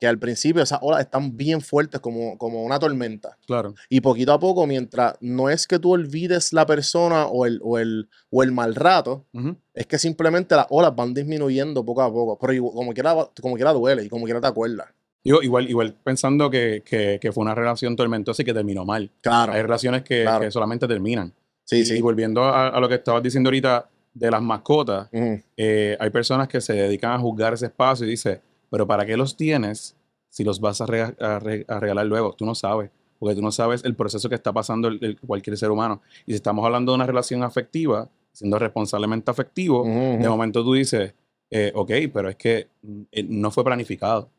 que 0.00 0.06
al 0.06 0.18
principio 0.18 0.62
esas 0.62 0.78
olas 0.82 1.00
están 1.00 1.36
bien 1.36 1.60
fuertes 1.60 2.00
como, 2.00 2.38
como 2.38 2.64
una 2.64 2.78
tormenta. 2.78 3.36
Claro. 3.46 3.74
Y 3.90 4.00
poquito 4.00 4.32
a 4.32 4.40
poco, 4.40 4.66
mientras 4.66 5.14
no 5.20 5.50
es 5.50 5.66
que 5.66 5.78
tú 5.78 5.92
olvides 5.92 6.54
la 6.54 6.64
persona 6.64 7.26
o 7.26 7.44
el, 7.44 7.60
o 7.62 7.78
el, 7.78 8.08
o 8.30 8.42
el 8.42 8.50
mal 8.50 8.74
rato, 8.74 9.26
es 9.74 9.86
que 9.86 9.98
simplemente 9.98 10.56
las 10.56 10.66
olas 10.70 10.96
van 10.96 11.12
disminuyendo 11.12 11.84
poco 11.84 12.00
a 12.00 12.10
poco. 12.10 12.38
Pero 12.38 12.70
como 12.72 12.94
quiera, 12.94 13.14
como 13.42 13.56
quiera 13.56 13.74
duele 13.74 14.02
y 14.04 14.08
como 14.08 14.24
quiera 14.24 14.40
te 14.40 14.46
acuerdas. 14.46 14.88
Digo, 15.22 15.42
igual, 15.42 15.68
igual 15.68 15.94
pensando 16.02 16.48
que, 16.50 16.82
que, 16.84 17.18
que 17.20 17.32
fue 17.32 17.42
una 17.42 17.54
relación 17.54 17.94
tormentosa 17.96 18.40
y 18.42 18.44
que 18.44 18.54
terminó 18.54 18.84
mal. 18.84 19.10
Claro. 19.20 19.52
Hay 19.52 19.62
relaciones 19.62 20.02
que, 20.02 20.22
Claro. 20.22 20.44
que 20.44 20.50
solamente 20.50 20.88
terminan. 20.88 21.32
Sí, 21.64 21.76
y, 21.80 21.84
sí. 21.84 21.96
y 21.98 22.00
volviendo 22.00 22.42
a, 22.44 22.68
a 22.68 22.80
lo 22.80 22.88
que 22.88 22.94
estabas 22.96 23.22
diciendo 23.22 23.48
ahorita 23.48 23.88
de 24.14 24.30
las 24.30 24.42
mascotas, 24.42 25.08
Ujú. 25.12 25.40
eh, 25.56 25.96
hay 26.00 26.10
personas 26.10 26.48
que 26.48 26.60
se 26.60 26.72
dedican 26.72 27.12
a 27.12 27.18
juzgar 27.18 27.52
ese 27.54 27.66
espacio 27.66 28.06
y 28.06 28.10
dice, 28.10 28.40
pero 28.70 28.86
¿para 28.86 29.04
qué 29.06 29.16
los 29.16 29.36
tienes 29.36 29.94
si 30.30 30.42
los 30.42 30.58
vas 30.60 30.80
a, 30.80 30.86
rega- 30.86 31.14
a 31.20 31.38
re- 31.38 31.64
a 31.68 31.78
regalar 31.78 32.06
luego? 32.06 32.32
Tú 32.32 32.44
no 32.46 32.54
sabes, 32.54 32.90
porque 33.18 33.34
tú 33.36 33.42
no 33.42 33.52
sabes 33.52 33.84
el 33.84 33.94
proceso 33.94 34.28
que 34.28 34.34
está 34.36 34.52
pasando 34.52 34.88
el- 34.88 34.98
el- 35.02 35.20
cualquier 35.20 35.56
ser 35.58 35.70
humano. 35.70 36.00
Y 36.26 36.32
si 36.32 36.36
estamos 36.36 36.64
hablando 36.64 36.92
de 36.92 36.96
una 36.96 37.06
relación 37.06 37.42
afectiva, 37.42 38.08
siendo 38.32 38.58
responsablemente 38.58 39.30
afectivo, 39.30 39.82
Ujú, 39.82 39.90
de 39.90 40.18
ujú. 40.18 40.28
momento 40.30 40.64
tú 40.64 40.72
dices, 40.74 41.14
eh, 41.50 41.72
ok, 41.74 41.90
pero 42.12 42.30
es 42.30 42.36
que 42.36 42.68
mm, 42.82 43.00
eh, 43.12 43.22
no 43.28 43.50
fue 43.50 43.64
planificado. 43.64 44.30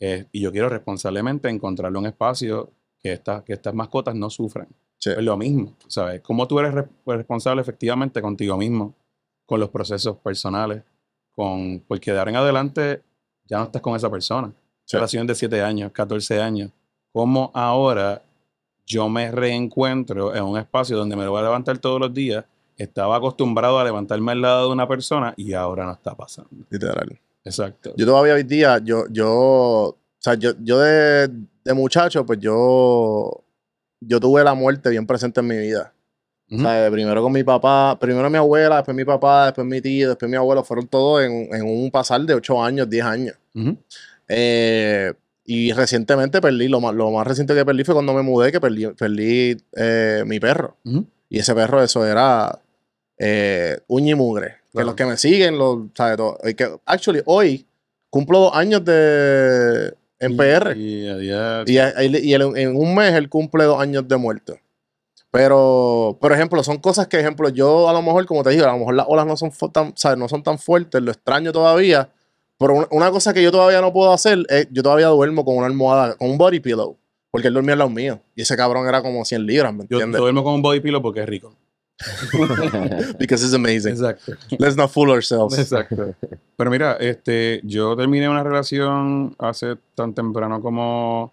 Eh, 0.00 0.26
y 0.32 0.40
yo 0.40 0.50
quiero 0.50 0.68
responsablemente 0.68 1.48
encontrarle 1.48 1.98
un 1.98 2.06
espacio 2.06 2.70
que, 2.98 3.12
esta- 3.12 3.44
que 3.44 3.52
estas 3.52 3.74
mascotas 3.74 4.14
no 4.14 4.30
sufran. 4.30 4.66
Sí. 4.98 5.10
Es 5.10 5.18
lo 5.22 5.36
mismo, 5.36 5.74
¿sabes? 5.86 6.20
¿Cómo 6.22 6.46
tú 6.48 6.58
eres 6.58 6.74
re- 6.74 6.88
responsable 7.06 7.62
efectivamente 7.62 8.20
contigo 8.20 8.56
mismo, 8.56 8.94
con 9.46 9.60
los 9.60 9.68
procesos 9.70 10.16
personales, 10.18 10.82
con 11.34 11.80
porque 11.86 12.12
de 12.12 12.18
ahora 12.18 12.30
en 12.30 12.36
adelante 12.36 13.02
ya 13.46 13.58
no 13.58 13.64
estás 13.64 13.80
con 13.82 13.94
esa 13.96 14.10
persona? 14.10 14.52
Sí. 14.84 14.96
Relación 14.96 15.26
de 15.26 15.34
7 15.34 15.62
años, 15.62 15.92
14 15.92 16.40
años. 16.40 16.70
¿Cómo 17.12 17.50
ahora 17.54 18.22
yo 18.86 19.08
me 19.08 19.30
reencuentro 19.30 20.34
en 20.34 20.42
un 20.44 20.58
espacio 20.58 20.96
donde 20.96 21.16
me 21.16 21.26
voy 21.28 21.40
a 21.40 21.44
levantar 21.44 21.78
todos 21.78 22.00
los 22.00 22.12
días? 22.12 22.44
Estaba 22.76 23.16
acostumbrado 23.16 23.78
a 23.78 23.84
levantarme 23.84 24.32
al 24.32 24.40
lado 24.40 24.66
de 24.68 24.72
una 24.72 24.88
persona 24.88 25.34
y 25.36 25.52
ahora 25.52 25.84
no 25.84 25.92
está 25.92 26.14
pasando. 26.14 26.50
Literal. 26.70 27.18
Exacto. 27.44 27.94
Yo 27.96 28.06
todavía 28.06 28.34
hoy 28.34 28.42
día, 28.42 28.78
yo, 28.82 29.04
yo, 29.10 29.30
o 29.30 29.98
sea, 30.18 30.34
yo, 30.34 30.52
yo 30.62 30.78
de, 30.80 31.28
de 31.64 31.74
muchacho, 31.74 32.24
pues 32.26 32.38
yo, 32.38 33.44
yo 34.00 34.20
tuve 34.20 34.44
la 34.44 34.54
muerte 34.54 34.90
bien 34.90 35.06
presente 35.06 35.40
en 35.40 35.46
mi 35.46 35.56
vida. 35.56 35.92
O 36.52 36.58
sea, 36.58 36.90
primero 36.90 37.22
con 37.22 37.32
mi 37.32 37.44
papá, 37.44 37.96
primero 38.00 38.28
mi 38.28 38.36
abuela, 38.36 38.76
después 38.76 38.96
mi 38.96 39.04
papá, 39.04 39.46
después 39.46 39.64
mi 39.64 39.80
tío, 39.80 40.08
después 40.08 40.28
mi 40.28 40.36
abuelo, 40.36 40.64
fueron 40.64 40.88
todos 40.88 41.22
en, 41.22 41.48
en 41.54 41.62
un 41.62 41.92
pasar 41.92 42.22
de 42.22 42.34
8 42.34 42.64
años, 42.64 42.90
10 42.90 43.04
años. 43.04 43.36
Eh, 44.26 45.12
y 45.44 45.72
recientemente 45.72 46.40
perdí, 46.40 46.66
lo 46.66 46.80
más, 46.80 46.94
lo 46.94 47.10
más 47.12 47.26
reciente 47.26 47.54
que 47.54 47.64
perdí 47.64 47.84
fue 47.84 47.94
cuando 47.94 48.14
me 48.14 48.22
mudé, 48.22 48.50
que 48.50 48.60
perdí, 48.60 48.86
perdí 48.88 49.56
eh, 49.76 50.24
mi 50.26 50.40
perro. 50.40 50.76
Y 51.28 51.38
ese 51.38 51.54
perro, 51.54 51.82
eso 51.82 52.04
era 52.04 52.60
eh, 53.16 53.78
uña 53.86 54.12
y 54.12 54.14
mugre. 54.16 54.56
Que 54.70 54.76
Claro. 54.76 54.86
los 54.86 54.94
que 54.94 55.04
me 55.04 55.16
siguen, 55.16 55.58
lo, 55.58 55.88
¿sabes? 55.96 56.16
Todo. 56.16 56.38
Que, 56.56 56.70
actually, 56.86 57.22
hoy 57.26 57.66
cumplo 58.08 58.38
dos 58.40 58.54
años 58.54 58.84
de 58.84 59.94
en 60.20 60.36
PR. 60.36 60.76
Y, 60.76 61.06
y, 61.08 61.30
Y, 61.66 61.78
y- 61.78 62.28
y 62.28 62.34
él- 62.34 62.52
en 62.56 62.76
un 62.76 62.94
mes 62.94 63.14
él 63.14 63.28
cumple 63.28 63.64
dos 63.64 63.80
años 63.80 64.06
de 64.06 64.16
muerto. 64.16 64.56
Pero, 65.30 66.18
por 66.20 66.32
ejemplo, 66.32 66.62
son 66.64 66.78
cosas 66.78 67.06
que, 67.06 67.18
ejemplo, 67.20 67.48
yo 67.50 67.88
a 67.88 67.92
lo 67.92 68.02
mejor, 68.02 68.26
como 68.26 68.42
te 68.42 68.50
digo, 68.50 68.64
a 68.64 68.72
lo 68.72 68.78
mejor 68.78 68.94
las 68.94 69.06
olas 69.08 69.26
no 69.26 69.36
son, 69.36 69.50
tan, 69.72 69.92
¿sabes? 69.96 70.18
no 70.18 70.28
son 70.28 70.42
tan 70.42 70.58
fuertes, 70.58 71.00
lo 71.00 71.12
extraño 71.12 71.52
todavía. 71.52 72.10
Pero 72.58 72.86
una, 72.90 73.10
cosa 73.10 73.32
que 73.32 73.42
yo 73.42 73.50
todavía 73.52 73.80
no 73.80 73.92
puedo 73.92 74.12
hacer 74.12 74.40
es, 74.48 74.66
yo 74.70 74.82
todavía 74.82 75.06
duermo 75.06 75.44
con 75.44 75.56
una 75.56 75.66
almohada, 75.66 76.16
con 76.16 76.30
un 76.30 76.36
body 76.38 76.60
pillow. 76.60 76.96
Porque 77.30 77.46
él 77.46 77.54
dormía 77.54 77.74
al 77.74 77.78
lado 77.78 77.90
mío. 77.90 78.20
Y 78.34 78.42
ese 78.42 78.56
cabrón 78.56 78.88
era 78.88 79.02
como 79.02 79.24
100 79.24 79.46
libras, 79.46 79.72
¿me 79.72 79.78
yo 79.88 79.96
entiendes? 79.98 80.20
duermo 80.20 80.42
con 80.42 80.54
un 80.54 80.62
body 80.62 80.80
pillow 80.80 81.00
porque 81.00 81.20
es 81.20 81.26
rico. 81.26 81.54
Because 83.18 83.42
it's 83.44 83.52
amazing. 83.54 83.92
Exacto. 83.92 84.32
Let's 84.58 84.76
not 84.76 84.90
fool 84.90 85.10
ourselves. 85.10 85.58
Exacto. 85.58 86.14
Pero 86.56 86.70
mira, 86.70 86.96
este, 87.00 87.60
yo 87.64 87.96
terminé 87.96 88.28
una 88.28 88.42
relación 88.42 89.34
hace 89.38 89.76
tan 89.94 90.14
temprano 90.14 90.60
como 90.60 91.32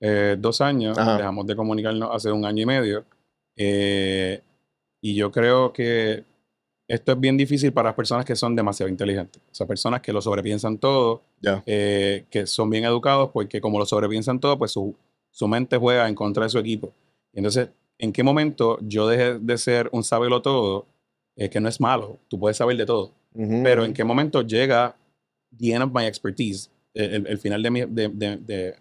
eh, 0.00 0.36
dos 0.38 0.60
años. 0.60 0.96
Ajá. 0.98 1.16
Dejamos 1.16 1.46
de 1.46 1.56
comunicarnos 1.56 2.10
hace 2.12 2.30
un 2.32 2.44
año 2.44 2.62
y 2.62 2.66
medio. 2.66 3.04
Eh, 3.56 4.40
y 5.00 5.14
yo 5.14 5.30
creo 5.30 5.72
que 5.72 6.24
esto 6.88 7.12
es 7.12 7.20
bien 7.20 7.36
difícil 7.36 7.72
para 7.72 7.90
las 7.90 7.94
personas 7.96 8.24
que 8.24 8.34
son 8.34 8.56
demasiado 8.56 8.90
inteligentes. 8.90 9.40
O 9.50 9.54
sea, 9.54 9.66
personas 9.66 10.00
que 10.00 10.12
lo 10.12 10.20
sobrepiensan 10.20 10.78
todo, 10.78 11.22
Ya. 11.40 11.62
eh, 11.66 12.24
que 12.30 12.46
son 12.46 12.68
bien 12.68 12.84
educados, 12.84 13.30
porque 13.32 13.60
como 13.60 13.78
lo 13.78 13.86
sobrepiensan 13.86 14.40
todo, 14.40 14.58
pues 14.58 14.72
su, 14.72 14.94
su 15.30 15.46
mente 15.46 15.76
juega 15.76 16.08
en 16.08 16.14
contra 16.16 16.42
de 16.44 16.50
su 16.50 16.58
equipo. 16.58 16.92
Entonces, 17.32 17.68
¿en 18.00 18.12
qué 18.12 18.22
momento 18.22 18.78
yo 18.82 19.06
dejé 19.08 19.38
de 19.38 19.58
ser 19.58 19.88
un 19.92 20.02
sábelo 20.04 20.42
todo? 20.42 20.86
Eh, 21.36 21.48
que 21.48 21.60
no 21.60 21.68
es 21.68 21.80
malo, 21.80 22.18
tú 22.28 22.38
puedes 22.38 22.56
saber 22.56 22.76
de 22.76 22.84
todo, 22.86 23.12
Ujú, 23.34 23.62
pero 23.62 23.82
ujú. 23.82 23.88
¿en 23.88 23.94
qué 23.94 24.04
momento 24.04 24.42
llega 24.42 24.96
the 25.56 25.72
end 25.72 25.82
of 25.84 25.90
my 25.94 26.04
expertise, 26.04 26.70
el, 26.92 27.14
el- 27.14 27.26
el 27.28 27.38
final 27.38 27.62
de, 27.62 27.70
mi- 27.70 27.80
de, 27.86 28.08
de- 28.08 28.36
de- 28.36 28.74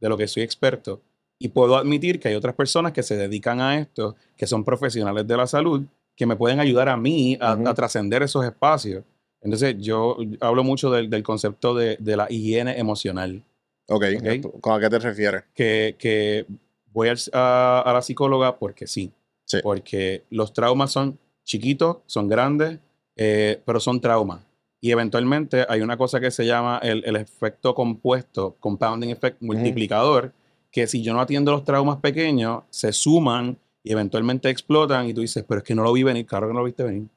de 0.00 0.08
lo 0.08 0.16
que 0.16 0.26
soy 0.28 0.42
experto? 0.42 1.00
Y 1.38 1.48
puedo 1.48 1.76
admitir 1.76 2.18
que 2.18 2.28
hay 2.28 2.34
otras 2.34 2.54
personas 2.54 2.92
que 2.92 3.02
se 3.02 3.16
dedican 3.16 3.60
a 3.60 3.78
esto, 3.78 4.16
que 4.36 4.46
son 4.46 4.64
profesionales 4.64 5.26
de 5.26 5.36
la 5.36 5.46
salud, 5.46 5.82
que 6.16 6.24
me 6.24 6.36
pueden 6.36 6.60
ayudar 6.60 6.88
a 6.88 6.96
mí 6.96 7.36
a, 7.40 7.54
Ujú. 7.54 7.68
a 7.68 7.74
trascender 7.74 8.22
esos 8.22 8.42
espacios. 8.44 9.04
Entonces, 9.42 9.76
yo 9.78 10.16
hablo 10.40 10.64
mucho 10.64 10.90
del, 10.90 11.10
del 11.10 11.22
concepto 11.22 11.74
de, 11.74 11.96
de 12.00 12.16
la 12.16 12.26
higiene 12.30 12.78
emocional, 12.78 13.42
Ok, 13.88 14.04
Ok. 14.16 14.60
¿con 14.60 14.72
a 14.72 14.80
qué 14.80 14.88
te 14.88 14.98
refieres? 14.98 15.44
que, 15.54 15.94
que 15.98 16.46
voy 16.96 17.08
al- 17.10 17.18
a, 17.32 17.82
a 17.86 17.92
la 17.92 18.00
psicóloga 18.02 18.58
porque 18.58 18.86
sí, 18.86 19.12
Sí. 19.44 19.58
porque 19.62 20.24
los 20.30 20.52
traumas 20.52 20.90
son 20.90 21.18
chiquitos, 21.44 21.98
son 22.06 22.26
grandes, 22.26 22.80
eh, 23.16 23.60
pero 23.64 23.78
son 23.78 24.00
traumas. 24.00 24.40
Y 24.80 24.90
eventualmente 24.90 25.64
hay 25.68 25.80
una 25.82 25.96
cosa 25.96 26.18
que 26.20 26.30
se 26.30 26.44
llama 26.46 26.78
el, 26.82 27.04
el 27.04 27.16
efecto 27.16 27.74
compuesto, 27.74 28.56
compounding 28.60 29.10
effect, 29.10 29.40
multiplicador, 29.40 30.32
que 30.72 30.86
si 30.86 31.02
yo 31.02 31.12
no 31.14 31.20
atiendo 31.20 31.52
los 31.52 31.64
traumas 31.64 31.98
pequeños, 31.98 32.64
se 32.70 32.92
suman 32.92 33.56
y 33.84 33.92
eventualmente 33.92 34.50
explotan 34.50 35.06
y 35.08 35.14
tú 35.14 35.20
dices, 35.20 35.44
pero 35.46 35.58
es 35.58 35.64
que 35.64 35.74
no 35.74 35.82
lo 35.84 35.92
vi 35.92 36.02
venir, 36.02 36.26
claro 36.26 36.48
que 36.48 36.52
no 36.54 36.58
lo 36.60 36.64
viste 36.66 36.82
venir. 36.82 37.08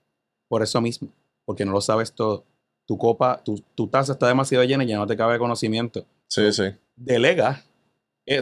Por 0.48 0.62
eso 0.62 0.80
mismo, 0.82 1.10
porque 1.46 1.66
no 1.66 1.72
lo 1.72 1.82
sabes 1.82 2.12
todo. 2.14 2.44
Tu 2.86 2.98
copa, 2.98 3.42
tu, 3.44 3.60
tu 3.76 3.88
taza 3.88 4.14
está 4.14 4.28
demasiado 4.28 4.64
llena 4.66 4.84
y 4.84 4.88
ya 4.88 4.98
no 4.98 5.08
te 5.08 5.16
cabe 5.18 5.38
conocimiento. 5.40 6.06
Sí, 6.28 6.52
sí. 6.54 6.64
Delega, 6.96 7.64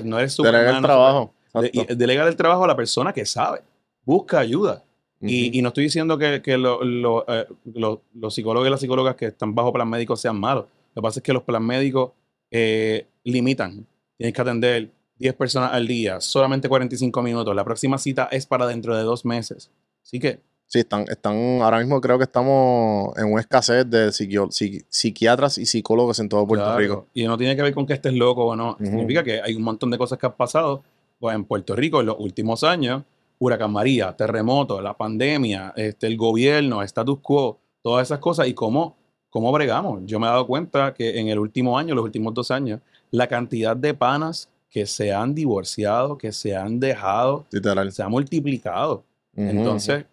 no 0.03 0.20
eres 0.20 0.36
Delega 0.38 0.60
Superman, 0.60 0.75
el 0.75 0.82
no 0.82 0.88
trabajo. 0.88 1.34
de- 1.53 1.96
delega 1.96 2.27
el 2.27 2.36
trabajo 2.36 2.63
a 2.63 2.67
la 2.67 2.75
persona 2.75 3.13
que 3.13 3.25
sabe. 3.25 3.62
Busca 4.03 4.39
ayuda. 4.39 4.84
Y, 5.20 5.62
no 5.63 5.70
estoy 5.70 5.86
diciendo 5.86 6.17
que, 6.17 6.41
que 6.44 6.58
lo- 6.58 6.84
lo, 6.84 7.25
eh, 7.27 7.48
lo- 7.74 8.01
los 8.13 8.36
psicólogos 8.36 8.67
y 8.67 8.72
las 8.72 8.79
psicólogas 8.79 9.15
que 9.15 9.25
están 9.27 9.56
bajo 9.56 9.74
plan 9.74 9.89
médico 9.89 10.15
sean 10.15 10.39
malos. 10.39 10.65
Lo 10.94 11.01
que 11.01 11.03
pasa 11.03 11.20
es 11.20 11.24
que 11.24 11.34
los 11.34 11.44
plan 11.44 11.65
médicos 11.65 12.12
eh, 12.51 13.08
limitan. 13.24 13.86
Tienes 14.17 14.34
que 14.34 14.41
atender 14.41 14.89
10 15.17 15.34
personas 15.34 15.74
al 15.74 15.88
día, 15.88 16.22
solamente 16.22 16.70
45 16.70 17.22
minutos. 17.24 17.56
La 17.56 17.63
próxima 17.65 17.98
cita 17.98 18.29
es 18.32 18.46
para 18.46 18.67
dentro 18.67 18.96
de 18.96 19.03
dos 19.03 19.25
meses. 19.25 19.72
Así 20.03 20.20
que, 20.20 20.39
Sí, 20.70 20.80
están, 20.80 21.06
están, 21.10 21.62
ahora 21.62 21.80
mismo 21.80 22.02
creo 22.02 22.18
que 22.18 22.26
estamos 22.26 23.18
en 23.18 23.32
una 23.32 23.40
escasez 23.40 23.90
de 23.90 24.10
psiquio- 24.12 24.50
psi- 24.50 24.86
psiquiatras 24.90 25.58
y 25.58 25.66
psicólogos 25.66 26.20
en 26.20 26.28
todo 26.28 26.46
Puerto 26.46 26.66
claro, 26.66 26.80
Rico. 26.80 27.08
Y 27.14 27.24
no 27.26 27.38
tiene 27.38 27.56
que 27.56 27.62
ver 27.62 27.74
con 27.74 27.86
que 27.86 27.94
estés 27.94 28.14
loco 28.14 28.46
o 28.48 28.56
no. 28.56 28.72
Ujú. 28.74 28.86
Significa 28.86 29.24
que 29.24 29.42
hay 29.42 29.56
un 29.56 29.64
montón 29.64 29.90
de 29.92 29.98
cosas 29.98 30.20
que 30.20 30.26
han 30.26 30.34
pasado 30.36 30.84
pues, 31.20 31.34
en 31.36 31.46
Puerto 31.46 31.74
Rico 31.76 32.02
en 32.02 32.08
los 32.08 32.18
últimos 32.20 32.64
años. 32.66 33.04
Huracán 33.40 33.72
María, 33.72 34.14
terremoto, 34.18 34.82
la 34.82 34.98
pandemia, 34.98 35.72
este, 35.78 36.08
el 36.08 36.18
gobierno, 36.18 36.82
status 36.84 37.20
quo, 37.22 37.60
todas 37.82 38.08
esas 38.08 38.20
cosas 38.20 38.48
y 38.48 38.54
cómo, 38.54 38.98
cómo 39.30 39.52
bregamos. 39.54 40.02
Yo 40.06 40.20
me 40.20 40.26
he 40.28 40.30
dado 40.30 40.48
cuenta 40.48 40.94
que 40.94 41.18
en 41.20 41.30
el 41.30 41.40
último 41.40 41.78
año, 41.78 41.94
los 41.96 42.04
últimos 42.04 42.34
dos 42.34 42.52
años, 42.52 42.82
la 43.12 43.28
cantidad 43.28 43.78
de 43.78 43.94
panas 43.94 44.50
que 44.70 44.86
se 44.86 45.14
han 45.14 45.34
divorciado, 45.34 46.18
que 46.18 46.32
se 46.34 46.56
han 46.58 46.80
dejado, 46.80 47.46
Literal. 47.52 47.90
se 47.94 48.04
ha 48.04 48.10
multiplicado. 48.10 49.04
Ujú, 49.36 49.48
Entonces, 49.50 50.06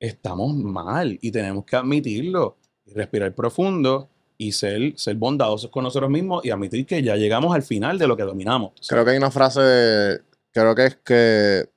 estamos 0.00 0.54
mal 0.54 1.18
y 1.20 1.30
tenemos 1.30 1.64
que 1.64 1.76
admitirlo 1.76 2.56
y 2.84 2.92
respirar 2.92 3.34
profundo 3.34 4.08
y 4.38 4.52
ser, 4.52 4.92
ser 4.98 5.16
bondadosos 5.16 5.70
con 5.70 5.84
nosotros 5.84 6.10
mismos 6.10 6.44
y 6.44 6.50
admitir 6.50 6.84
que 6.86 7.02
ya 7.02 7.16
llegamos 7.16 7.54
al 7.54 7.62
final 7.62 7.98
de 7.98 8.06
lo 8.06 8.16
que 8.16 8.22
dominamos. 8.22 8.72
Creo 8.88 9.04
que 9.04 9.12
hay 9.12 9.16
una 9.16 9.30
frase, 9.30 10.20
creo 10.52 10.74
que 10.74 10.86
es 10.86 10.96
que 10.96 11.68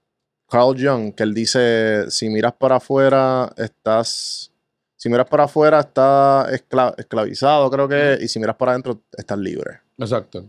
Carl 0.50 0.76
Jung, 0.78 1.14
que 1.14 1.24
él 1.24 1.34
dice, 1.34 2.10
si 2.12 2.28
miras 2.30 2.54
para 2.54 2.78
afuera, 2.78 3.54
estás, 3.56 4.52
si 4.98 5.08
miras 5.10 5.28
para 5.30 5.46
afuera, 5.46 5.80
estás 5.80 6.52
escla- 6.52 6.94
esclavizado, 6.98 7.70
creo 7.70 7.88
que, 7.88 8.18
y 8.22 8.28
si 8.28 8.40
miras 8.40 8.56
para 8.58 8.72
adentro, 8.74 9.00
estás 9.18 9.38
libre. 9.38 9.80
Exacto. 9.98 10.46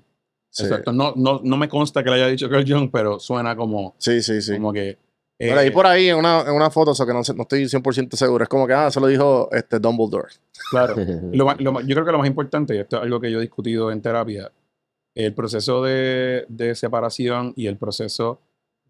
Sí, 0.52 0.64
Exacto. 0.64 0.92
No, 0.92 1.12
no, 1.14 1.40
no 1.44 1.56
me 1.56 1.68
consta 1.68 2.02
que 2.02 2.08
lo 2.10 2.16
haya 2.16 2.26
dicho 2.26 2.48
Carl 2.50 2.64
Jung, 2.66 2.90
pero 2.92 3.20
suena 3.20 3.54
como, 3.54 3.94
sí, 3.98 4.20
sí. 4.20 4.42
sí. 4.42 4.54
como 4.54 4.72
que... 4.72 4.98
eh, 5.40 5.50
Lo 5.50 5.56
leí 5.56 5.70
por 5.70 5.86
ahí 5.86 6.08
en 6.08 6.16
una, 6.16 6.42
en 6.42 6.52
una 6.52 6.70
foto, 6.70 6.90
o 6.90 6.94
sea, 6.94 7.06
que 7.06 7.12
no, 7.12 7.20
no 7.34 7.42
estoy 7.42 7.64
100% 7.64 8.14
seguro. 8.14 8.44
Es 8.44 8.48
como 8.48 8.66
que, 8.66 8.74
ah, 8.74 8.88
eso 8.88 9.00
lo 9.00 9.06
dijo 9.06 9.48
este 9.52 9.78
Dumbledore. 9.78 10.28
Claro. 10.70 10.94
Lo 11.32 11.54
lo 11.58 11.80
yo 11.80 11.94
creo 11.94 12.04
que 12.04 12.12
lo 12.12 12.18
más 12.18 12.28
importante, 12.28 12.76
y 12.76 12.78
esto 12.78 12.96
es 12.98 13.02
algo 13.02 13.20
que 13.20 13.30
yo 13.30 13.38
he 13.38 13.42
discutido 13.42 13.90
en 13.90 14.02
terapia, 14.02 14.52
el 15.14 15.34
proceso 15.34 15.82
de, 15.82 16.44
de 16.48 16.74
separación 16.74 17.52
y 17.56 17.66
el 17.66 17.76
proceso 17.76 18.40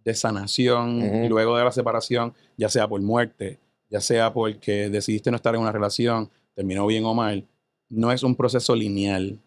de 0.04 0.14
sanación 0.14 1.02
Ujú. 1.02 1.28
luego 1.28 1.56
de 1.56 1.64
la 1.64 1.72
separación, 1.72 2.34
ya 2.56 2.68
sea 2.68 2.88
por 2.88 3.00
muerte, 3.00 3.58
ya 3.88 4.00
sea 4.00 4.32
porque 4.32 4.90
decidiste 4.90 5.30
no 5.30 5.36
estar 5.36 5.54
en 5.54 5.60
una 5.60 5.72
relación, 5.72 6.30
terminó 6.54 6.86
bien 6.86 7.04
o 7.04 7.14
mal, 7.14 7.46
no 7.88 8.12
es 8.12 8.22
un 8.22 8.34
proceso 8.34 8.74
lineal 8.74 9.38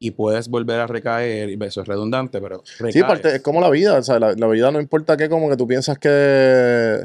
y 0.00 0.12
puedes 0.12 0.48
volver 0.48 0.78
a 0.80 0.86
recaer, 0.86 1.50
y 1.50 1.58
eso 1.64 1.82
es 1.82 1.88
redundante, 1.88 2.40
pero 2.40 2.62
Sí, 2.64 2.82
recaes. 2.84 3.04
parte, 3.04 3.34
es 3.36 3.42
como 3.42 3.60
la 3.60 3.68
vida, 3.70 3.98
o 3.98 4.02
sea, 4.02 4.18
la, 4.20 4.32
la 4.34 4.46
vida 4.46 4.70
no 4.70 4.80
importa 4.80 5.16
qué, 5.16 5.28
como 5.28 5.48
que 5.50 5.56
tú 5.56 5.66
piensas 5.66 5.98
que, 5.98 7.00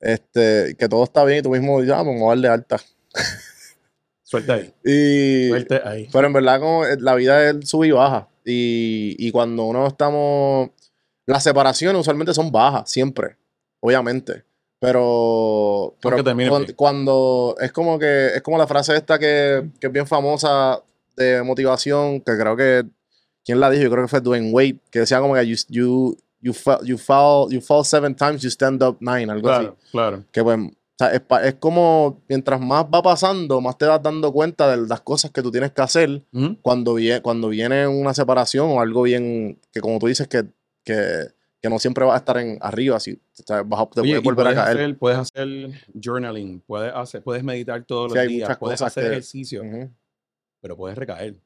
este, 0.00 0.74
que 0.78 0.88
todo 0.88 1.04
está 1.04 1.24
bien 1.24 1.40
y 1.40 1.42
tú 1.42 1.50
mismo 1.50 1.80
dices, 1.80 1.94
ah, 1.96 2.04
pues 2.04 2.18
voy 2.18 2.26
a 2.26 2.28
darle 2.30 2.48
alta. 2.48 2.76
Suelta 4.22 4.54
ahí, 4.54 4.74
Y, 4.84 5.48
suelta 5.48 5.82
ahí. 5.88 6.08
pero 6.12 6.26
en 6.26 6.32
verdad 6.34 6.60
como 6.60 6.84
eh, 6.84 6.96
la 7.00 7.14
vida 7.14 7.48
es 7.50 7.68
sube 7.68 7.86
y 7.88 7.92
baja. 7.92 8.28
Y, 8.44 9.16
y 9.18 9.30
cuando 9.30 9.64
uno 9.64 9.86
estamos, 9.86 10.70
las 11.26 11.42
separaciones 11.42 12.00
usualmente 12.00 12.34
son 12.34 12.52
bajas, 12.52 12.90
siempre, 12.90 13.36
obviamente. 13.80 14.44
Pero, 14.80 15.94
pero 16.00 16.16
Aunque 16.16 16.28
termine 16.28 16.50
cuan- 16.50 16.64
bien. 16.64 16.76
cuando 16.76 17.56
es 17.58 17.72
como 17.72 17.98
que, 17.98 18.28
es 18.36 18.42
como 18.42 18.58
la 18.58 18.66
frase 18.66 18.94
esta 18.96 19.18
que, 19.18 19.64
que 19.80 19.86
es 19.88 19.92
bien 19.92 20.06
famosa 20.06 20.82
de 21.18 21.42
motivación, 21.42 22.20
que 22.20 22.36
creo 22.38 22.56
que, 22.56 22.84
¿quién 23.44 23.60
la 23.60 23.70
dijo? 23.70 23.84
Yo 23.84 23.90
creo 23.90 24.04
que 24.04 24.08
fue 24.08 24.20
Dwayne 24.20 24.50
Wade, 24.52 24.78
que 24.90 25.00
decía 25.00 25.20
como 25.20 25.34
que 25.34 25.46
you, 25.46 25.56
you, 25.68 26.16
you, 26.40 26.52
fall, 26.54 26.78
you, 26.84 26.96
fall, 26.98 27.50
you 27.50 27.60
fall 27.60 27.84
seven 27.84 28.14
times, 28.14 28.42
you 28.42 28.48
stand 28.50 28.82
up 28.82 28.96
nine, 29.00 29.30
algo 29.30 29.50
así. 29.50 29.64
Claro, 29.64 29.76
claro. 29.92 30.24
Que 30.32 30.42
pues, 30.42 30.58
o 30.58 30.70
sea, 30.98 31.12
es, 31.12 31.22
es 31.44 31.54
como 31.54 32.20
mientras 32.28 32.60
más 32.60 32.84
va 32.84 33.02
pasando, 33.02 33.60
más 33.60 33.78
te 33.78 33.86
vas 33.86 34.02
dando 34.02 34.32
cuenta 34.32 34.68
de 34.76 34.86
las 34.88 35.00
cosas 35.02 35.30
que 35.30 35.42
tú 35.42 35.50
tienes 35.50 35.70
que 35.72 35.80
hacer 35.82 36.22
Ujú. 36.32 36.56
cuando, 36.62 36.94
vie- 36.96 37.22
cuando 37.22 37.48
viene 37.50 37.86
una 37.86 38.12
separación 38.14 38.68
o 38.70 38.80
algo 38.80 39.02
bien, 39.02 39.58
que 39.72 39.80
como 39.80 39.98
tú 40.00 40.06
dices, 40.08 40.26
que, 40.26 40.44
que, 40.84 41.28
que 41.62 41.68
no 41.70 41.78
siempre 41.78 42.04
vas 42.04 42.14
a 42.14 42.18
estar 42.18 42.38
en 42.38 42.58
arriba, 42.60 42.98
si 42.98 43.12
o 43.12 43.18
sea, 43.46 43.62
vas 43.62 43.80
a, 43.80 43.86
te 43.90 44.00
Oye, 44.00 44.10
puedes 44.20 44.24
volver 44.24 44.46
a 44.46 44.50
puedes 44.50 44.64
caer. 44.64 44.76
hacer, 44.76 44.98
puedes 44.98 45.18
hacer 45.18 45.48
journalling, 45.94 46.60
puedes, 46.66 46.92
hacer, 46.94 47.22
puedes 47.22 47.44
meditar 47.44 47.84
todos 47.84 48.12
Sí, 48.12 48.18
los 48.18 48.26
días, 48.26 48.58
puedes 48.58 48.82
hacer 48.82 49.04
que- 49.04 49.10
ejercicio, 49.10 49.62
Ujú. 49.62 49.90
Pero 50.60 50.76
puedes 50.76 50.96
recaer. 50.98 51.40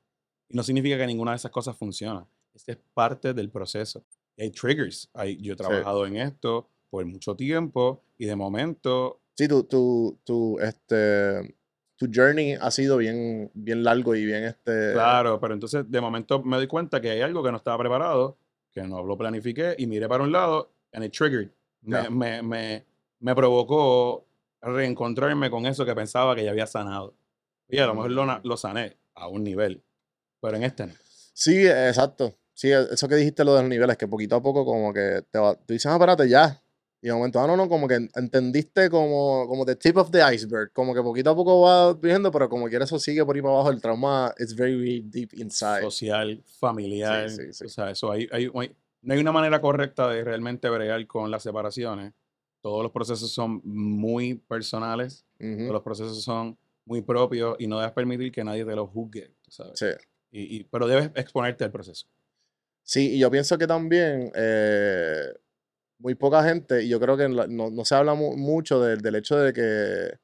Y 0.49 0.57
no 0.57 0.63
significa 0.63 0.97
que 0.99 1.07
ninguna 1.07 1.33
de 1.33 1.37
esas 1.39 1.51
cosas 1.51 1.77
funciona. 1.77 2.27
Este 2.55 2.73
es 2.73 2.79
parte 2.95 3.33
del 3.35 3.51
proceso. 3.51 4.05
Hay 4.39 4.51
triggers. 4.51 5.09
Hay, 5.15 5.37
yo 5.41 5.55
he 5.55 5.57
trabajado 5.57 6.07
en 6.07 6.17
esto 6.17 6.69
por 6.91 7.05
mucho 7.07 7.35
tiempo 7.35 8.03
y 8.19 8.27
de 8.27 8.37
momento, 8.37 9.19
Sí, 9.35 9.49
tu, 9.49 9.65
tu, 9.65 10.19
tu, 10.25 10.59
este, 10.61 11.57
tu 11.97 12.07
journey 12.13 12.53
ha 12.53 12.71
sido 12.71 12.99
bien, 12.99 13.51
bien 13.55 13.83
largo 13.83 14.15
y 14.15 14.27
bien, 14.27 14.45
este... 14.45 14.93
claro, 14.93 15.41
pero 15.41 15.55
entonces 15.55 15.91
de 15.91 16.01
momento 16.03 16.43
me 16.43 16.59
doy 16.59 16.67
cuenta 16.67 17.01
que 17.01 17.11
hay 17.11 17.23
algo 17.23 17.43
que 17.43 17.51
no 17.51 17.57
estaba 17.57 17.79
preparado, 17.79 18.37
que 18.71 18.83
no 18.83 19.03
lo 19.03 19.17
planifiqué 19.17 19.75
y 19.79 19.87
miré 19.87 20.07
para 20.07 20.23
un 20.23 20.33
lado 20.33 20.71
and 20.93 21.05
it 21.05 21.13
triggered. 21.13 21.51
Me, 21.81 22.03
Ya. 22.03 22.11
me, 22.11 22.43
me, 22.43 22.85
me 23.21 23.35
provocó 23.35 24.27
reencontrarme 24.61 25.51
con 25.51 25.65
eso 25.67 25.85
que 25.87 25.95
pensaba 25.95 26.35
que 26.37 26.45
ya 26.45 26.51
había 26.51 26.67
sanado. 26.67 27.15
Y 27.69 27.79
a 27.79 27.87
lo 27.87 27.95
mejor 27.95 28.11
lo, 28.11 28.41
lo 28.45 28.57
sané 28.59 28.97
a 29.15 29.29
un 29.29 29.45
nivel, 29.45 29.83
pero 30.41 30.57
en 30.57 30.65
este 30.65 30.87
no. 30.87 30.93
Sí, 31.35 31.67
exacto. 31.67 32.37
Sí, 32.55 32.71
e- 32.71 32.89
eso 32.93 33.09
que 33.09 33.15
dijiste 33.17 33.45
lo 33.45 33.55
de 33.55 33.63
los 33.63 33.71
niveles, 33.71 33.97
que 33.97 34.07
poquito 34.09 34.37
a 34.37 34.43
poco 34.43 34.65
como 34.65 34.93
que 34.93 35.23
te 35.31 35.39
va, 35.39 35.55
tú 35.55 35.73
dices, 35.73 35.87
ah, 35.87 35.95
espérate, 35.95 36.29
ya. 36.29 36.63
Y 37.01 37.09
de 37.09 37.15
momento, 37.15 37.41
ah, 37.41 37.47
no, 37.49 37.57
no, 37.57 37.69
como 37.69 37.89
que 37.89 37.97
entendiste 38.15 38.89
como, 38.89 39.47
como 39.49 39.65
the 39.65 39.75
tip 39.75 39.97
of 39.97 40.11
the 40.13 40.21
iceberg, 40.33 40.73
como 40.73 40.95
que 40.95 41.03
poquito 41.03 41.31
a 41.31 41.35
poco 41.35 41.61
va 41.63 41.95
viendo, 41.95 42.31
pero 42.31 42.49
como 42.49 42.69
quiera 42.69 42.85
eso 42.85 42.99
sigue 42.99 43.25
por 43.25 43.35
ahí 43.35 43.43
para 43.43 43.55
abajo, 43.55 43.71
el 43.71 43.81
trauma 43.81 44.33
it's 44.39 44.55
very 44.55 45.01
deep 45.01 45.31
inside. 45.35 45.83
social, 45.83 46.43
familiar. 46.61 47.29
Sí, 47.29 47.37
sí, 47.47 47.53
sí. 47.53 47.65
O 47.65 47.69
sea, 47.69 47.91
eso 47.91 48.13
hay, 48.13 48.29
hay- 48.31 48.49
hay- 48.55 48.77
no 49.01 49.15
hay 49.15 49.21
una 49.21 49.33
manera 49.33 49.61
correcta 49.61 50.09
de 50.09 50.23
realmente 50.23 50.69
bregar 50.69 51.05
con 51.09 51.29
las 51.31 51.43
separaciones. 51.43 52.13
Todos 52.61 52.85
los 52.85 52.93
procesos 52.93 53.33
son 53.33 53.61
muy 53.65 54.35
personales, 54.37 55.25
Ujú, 55.41 55.57
todos 55.59 55.73
los 55.73 55.83
procesos 55.83 56.23
son 56.23 56.57
muy 56.85 57.03
propios 57.03 57.57
y 57.59 57.67
no 57.67 57.79
debes 57.79 57.93
permitir 57.93 58.33
que 58.33 58.45
nadie 58.45 58.65
te 58.65 58.77
los 58.77 58.91
juzgue, 58.91 59.35
¿sabes? 59.49 59.79
Sí. 59.79 59.87
Y, 60.31 60.59
y- 60.59 60.65
pero 60.65 60.87
debes 60.87 61.11
exponerte 61.15 61.65
al 61.65 61.71
proceso. 61.73 62.07
Sí, 62.85 63.15
y 63.17 63.19
yo 63.21 63.31
pienso 63.31 63.59
que 63.59 63.67
también 63.67 64.33
eh, 64.35 65.33
muy 65.99 66.15
poca 66.17 66.45
gente, 66.45 66.83
y 66.85 66.89
yo 66.89 67.01
creo 67.01 67.17
que 67.17 67.29
la- 67.29 67.47
no, 67.49 67.71
no 67.71 67.85
se 67.85 67.95
habla 67.95 68.15
mu- 68.15 68.37
mucho 68.37 68.81
del, 68.83 69.01
del 69.01 69.17
hecho 69.17 69.37
de 69.39 69.53
que 69.53 70.19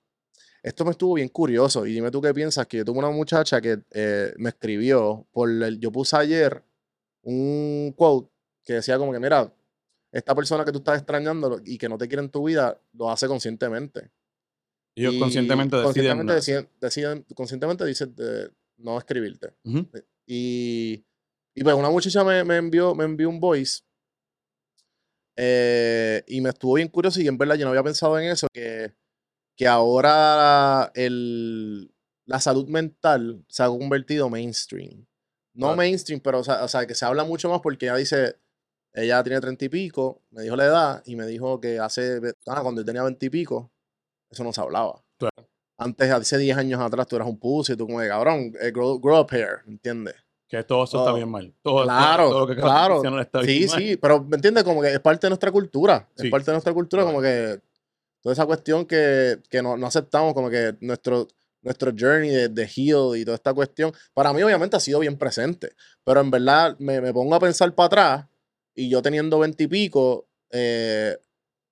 esto 0.62 0.84
me 0.84 0.92
estuvo 0.92 1.14
bien 1.14 1.28
curioso. 1.28 1.86
Y 1.86 1.92
dime 1.94 2.10
tú 2.10 2.20
qué 2.20 2.34
piensas, 2.34 2.66
que 2.66 2.78
yo 2.78 2.84
tuve 2.84 2.98
una 2.98 3.10
muchacha 3.10 3.60
que 3.60 3.80
eh, 3.92 4.32
me 4.38 4.50
escribió 4.50 5.26
por 5.32 5.50
el, 5.50 5.78
yo 5.80 5.92
puse 5.92 6.16
ayer 6.16 6.62
un 7.22 7.94
quote 7.96 8.30
que 8.64 8.74
decía 8.74 8.98
como 8.98 9.12
que, 9.12 9.20
mira, 9.20 9.52
esta 10.12 10.34
persona 10.34 10.64
que 10.64 10.72
tú 10.72 10.78
estás 10.78 10.98
extrañando 10.98 11.60
y 11.64 11.78
que 11.78 11.88
no 11.88 11.98
te 11.98 12.08
quiere 12.08 12.22
en 12.24 12.30
tu 12.30 12.44
vida, 12.46 12.80
lo 12.94 13.10
hace 13.10 13.26
conscientemente. 13.28 14.10
Ellos 14.98 15.14
Y 15.14 15.18
conscientemente 15.20 15.76
deciden. 15.76 15.84
conscientemente 15.94 16.32
deciden, 16.34 16.68
deciden- 16.80 17.34
conscientemente 17.34 17.84
dicen 17.84 18.14
de 18.14 18.50
no 18.78 18.98
escribirte. 18.98 19.54
Ujú. 19.64 19.88
Y, 20.26 21.04
y 21.54 21.62
pues 21.62 21.74
una 21.74 21.90
muchacha 21.90 22.24
me, 22.24 22.44
me 22.44 22.56
envió, 22.56 22.94
me 22.94 23.04
envió 23.04 23.28
un 23.28 23.40
voice 23.40 23.80
eh, 25.36 26.22
y 26.26 26.40
me 26.40 26.50
estuvo 26.50 26.74
bien 26.74 26.88
curioso 26.88 27.20
y 27.20 27.28
en 27.28 27.38
verdad 27.38 27.54
yo 27.56 27.64
no 27.64 27.70
había 27.70 27.82
pensado 27.82 28.18
en 28.18 28.28
eso, 28.30 28.48
que, 28.52 28.92
que 29.56 29.66
ahora 29.68 30.90
el, 30.94 31.92
la 32.26 32.40
salud 32.40 32.66
mental 32.68 33.44
se 33.48 33.62
ha 33.62 33.68
convertido 33.68 34.28
mainstream. 34.28 35.06
No 35.54 35.74
mainstream, 35.74 36.20
pero 36.20 36.40
o 36.40 36.44
sea, 36.44 36.62
o 36.62 36.68
sea, 36.68 36.86
que 36.86 36.94
se 36.94 37.04
habla 37.04 37.24
mucho 37.24 37.48
más 37.48 37.60
porque 37.60 37.86
ella 37.86 37.96
dice, 37.96 38.36
ella 38.92 39.22
tiene 39.24 39.40
treinta 39.40 39.64
y 39.64 39.68
pico, 39.68 40.22
me 40.30 40.42
dijo 40.42 40.54
la 40.56 40.64
edad 40.66 41.02
y 41.04 41.16
me 41.16 41.26
dijo 41.26 41.60
que 41.60 41.78
hace, 41.80 42.20
ah, 42.46 42.62
cuando 42.62 42.82
yo 42.82 42.84
tenía 42.84 43.02
veinte 43.02 43.26
y 43.26 43.30
pico, 43.30 43.72
eso 44.30 44.44
no 44.44 44.52
se 44.52 44.60
hablaba. 44.60 45.02
Claro. 45.18 45.48
Antes, 45.76 46.10
hace 46.10 46.38
10 46.38 46.56
años 46.56 46.80
atrás, 46.80 47.06
tú 47.06 47.16
eras 47.16 47.28
un 47.28 47.38
pussy, 47.38 47.76
tú 47.76 47.86
como 47.86 48.00
de 48.00 48.08
cabrón, 48.08 48.52
eh, 48.60 48.70
grow, 48.72 48.98
grow 49.00 49.20
up 49.20 49.28
here, 49.30 49.58
¿entiendes? 49.66 50.14
Que 50.48 50.62
todo 50.64 50.84
eso 50.84 50.98
está 51.00 51.12
bien 51.12 51.28
mal. 51.28 51.54
Todo, 51.62 51.84
claro, 51.84 52.30
todo 52.30 52.40
lo 52.40 52.46
que 52.46 52.56
claro. 52.60 53.20
está 53.20 53.42
Sí, 53.42 53.46
bien 53.58 53.70
mal. 53.70 53.78
sí, 53.80 53.96
pero 53.96 54.24
¿me 54.24 54.36
entiendes? 54.36 54.64
Como 54.64 54.80
que 54.82 54.92
es 54.94 55.00
parte 55.00 55.26
de 55.26 55.30
nuestra 55.30 55.52
cultura. 55.52 56.08
Sí. 56.16 56.26
Es 56.26 56.30
parte 56.30 56.46
de 56.46 56.52
nuestra 56.54 56.72
cultura, 56.72 57.02
Claro. 57.02 57.14
como 57.16 57.22
que 57.22 57.60
toda 58.22 58.32
esa 58.32 58.46
cuestión 58.46 58.86
que, 58.86 59.38
que 59.50 59.62
no, 59.62 59.76
no 59.76 59.86
aceptamos, 59.86 60.32
como 60.34 60.48
que 60.50 60.74
nuestro, 60.80 61.28
nuestro 61.62 61.92
journey 61.96 62.30
de, 62.30 62.48
de 62.48 62.62
heal 62.64 63.16
y 63.16 63.24
toda 63.24 63.34
esta 63.36 63.52
cuestión, 63.54 63.92
para 64.14 64.32
mí 64.32 64.42
obviamente 64.42 64.76
ha 64.76 64.80
sido 64.80 64.98
bien 65.00 65.16
presente, 65.18 65.72
pero 66.02 66.20
en 66.20 66.30
verdad 66.30 66.74
me, 66.78 67.00
me 67.00 67.12
pongo 67.12 67.34
a 67.34 67.40
pensar 67.40 67.72
para 67.74 67.86
atrás 67.86 68.26
y 68.74 68.88
yo 68.88 69.02
teniendo 69.02 69.38
veintipico, 69.38 70.28
eh, 70.50 71.16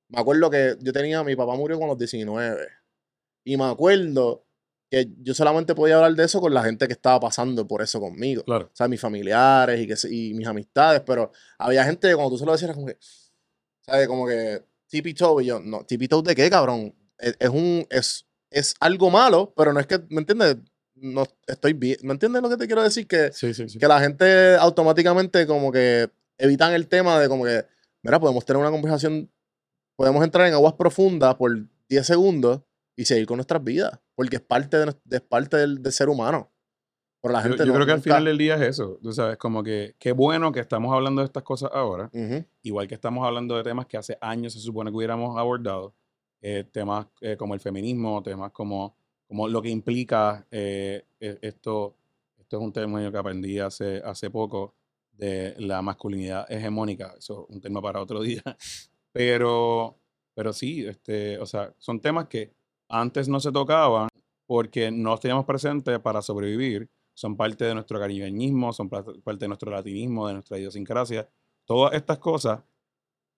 me 0.08 0.20
acuerdo 0.20 0.50
que 0.50 0.76
yo 0.80 0.92
tenía, 0.92 1.22
mi 1.24 1.34
papá 1.36 1.54
murió 1.56 1.78
con 1.78 1.88
los 1.88 1.98
19 1.98 2.68
y 3.44 3.56
me 3.56 3.64
acuerdo 3.64 4.44
que 4.90 5.08
yo 5.22 5.34
solamente 5.34 5.74
podía 5.74 5.96
hablar 5.96 6.14
de 6.14 6.24
eso 6.24 6.40
con 6.40 6.54
la 6.54 6.62
gente 6.62 6.86
que 6.86 6.92
estaba 6.92 7.18
pasando 7.18 7.66
por 7.66 7.82
eso 7.82 7.98
conmigo 8.00 8.44
Claro. 8.44 8.66
o 8.66 8.76
sea, 8.76 8.86
mis 8.86 9.00
familiares 9.00 9.80
y, 9.80 9.86
que, 9.86 9.94
y 10.14 10.34
mis 10.34 10.46
amistades, 10.46 11.02
pero 11.04 11.32
había 11.58 11.84
gente 11.84 12.08
que 12.08 12.14
cuando 12.14 12.30
tú 12.30 12.38
se 12.38 12.46
lo 12.46 12.52
decías, 12.52 12.72
como 12.72 12.86
que, 12.86 12.96
¿sabes? 13.80 14.06
Como 14.06 14.26
que, 14.28 14.62
tippy 14.88 15.12
toe, 15.14 15.42
y 15.42 15.46
yo, 15.46 15.58
no, 15.60 15.84
tippy 15.84 16.06
toe 16.06 16.22
de 16.22 16.34
qué, 16.36 16.48
cabrón? 16.48 16.94
Es, 17.18 17.34
es 17.40 17.48
un, 17.48 17.84
es, 17.90 18.26
es 18.50 18.74
algo 18.78 19.10
malo, 19.10 19.52
pero 19.56 19.72
no 19.72 19.80
es 19.80 19.86
que, 19.88 19.98
¿me 20.08 20.20
entiendes? 20.20 20.56
No 20.94 21.24
estoy 21.48 21.72
bien, 21.72 21.98
¿me 22.02 22.12
entiendes 22.12 22.40
lo 22.40 22.48
que 22.48 22.56
te 22.56 22.66
quiero 22.66 22.82
decir? 22.82 23.06
Que, 23.08 23.30
Sí, 23.32 23.52
sí, 23.54 23.68
sí. 23.68 23.78
que 23.80 23.88
la 23.88 24.00
gente 24.00 24.54
automáticamente 24.54 25.46
como 25.48 25.72
que 25.72 26.08
evitan 26.38 26.72
el 26.74 26.86
tema 26.86 27.18
de 27.20 27.28
como 27.28 27.44
que, 27.44 27.64
mira, 28.02 28.20
podemos 28.20 28.44
tener 28.46 28.60
una 28.60 28.70
conversación, 28.70 29.30
podemos 29.96 30.22
entrar 30.24 30.46
en 30.46 30.54
aguas 30.54 30.74
profundas 30.74 31.34
por 31.36 31.50
10 31.88 32.06
segundos 32.06 32.60
y 32.96 33.04
seguir 33.04 33.26
con 33.26 33.36
nuestras 33.36 33.62
vidas, 33.62 33.98
porque 34.14 34.36
es 34.36 34.42
parte, 34.42 34.76
de, 34.78 34.94
es 35.10 35.20
parte 35.20 35.56
del, 35.56 35.82
del 35.82 35.92
ser 35.92 36.08
humano. 36.08 36.50
Pero 37.20 37.32
la 37.32 37.40
Yo, 37.42 37.48
gente 37.48 37.62
yo 37.64 37.66
no- 37.66 37.74
creo 37.74 37.86
que 37.86 37.92
al 37.92 37.98
nunca- 37.98 38.04
final 38.10 38.24
del 38.26 38.38
día 38.38 38.54
es 38.56 38.62
eso. 38.62 38.98
Tú 39.02 39.12
sabes, 39.12 39.36
como 39.36 39.62
que 39.62 39.94
qué 39.98 40.12
bueno 40.12 40.52
que 40.52 40.60
estamos 40.60 40.94
hablando 40.94 41.20
de 41.22 41.26
estas 41.26 41.42
cosas 41.42 41.70
ahora. 41.72 42.10
Ujú. 42.12 42.44
igual 42.62 42.86
que 42.86 42.94
estamos 42.94 43.26
hablando 43.26 43.56
de 43.56 43.62
temas 43.64 43.86
que 43.86 43.96
hace 43.96 44.16
años 44.20 44.52
se 44.52 44.60
supone 44.60 44.90
que 44.90 44.96
hubiéramos 44.96 45.36
abordado, 45.38 45.94
eh, 46.40 46.64
temas 46.70 47.06
eh, 47.20 47.36
como 47.36 47.54
el 47.54 47.60
feminismo, 47.60 48.22
temas 48.22 48.52
como, 48.52 48.96
como 49.26 49.48
lo 49.48 49.60
que 49.62 49.70
implica 49.70 50.46
eh, 50.50 51.04
e- 51.18 51.38
esto, 51.42 51.96
esto 52.38 52.56
es 52.58 52.62
un 52.62 52.72
término 52.72 53.10
que 53.10 53.18
aprendí 53.18 53.58
hace, 53.58 53.98
hace 54.04 54.30
poco, 54.30 54.74
de 55.12 55.54
la 55.58 55.80
masculinidad 55.82 56.44
hegemónica, 56.52 57.14
eso 57.18 57.46
es 57.48 57.54
un 57.56 57.60
tema 57.60 57.80
para 57.80 58.00
otro 58.02 58.20
día, 58.22 58.42
pero, 59.16 59.98
pero 60.34 60.52
sí, 60.52 60.86
este, 60.86 61.38
o 61.38 61.46
sea, 61.46 61.74
son 61.78 62.00
temas 62.00 62.26
que 62.28 62.52
antes 62.88 63.28
no 63.28 63.40
se 63.40 63.50
tocaban 63.50 64.08
porque 64.46 64.90
no 64.90 65.10
los 65.10 65.20
teníamos 65.20 65.44
presentes 65.44 65.98
para 66.00 66.22
sobrevivir, 66.22 66.88
son 67.14 67.36
parte 67.36 67.64
de 67.64 67.74
nuestro 67.74 67.98
caribeñismo, 67.98 68.72
son 68.72 68.88
pa- 68.88 69.04
parte 69.24 69.44
de 69.44 69.48
nuestro 69.48 69.70
latinismo, 69.70 70.28
de 70.28 70.34
nuestra 70.34 70.58
idiosincrasia, 70.58 71.28
todas 71.64 71.94
estas 71.94 72.18
cosas, 72.18 72.60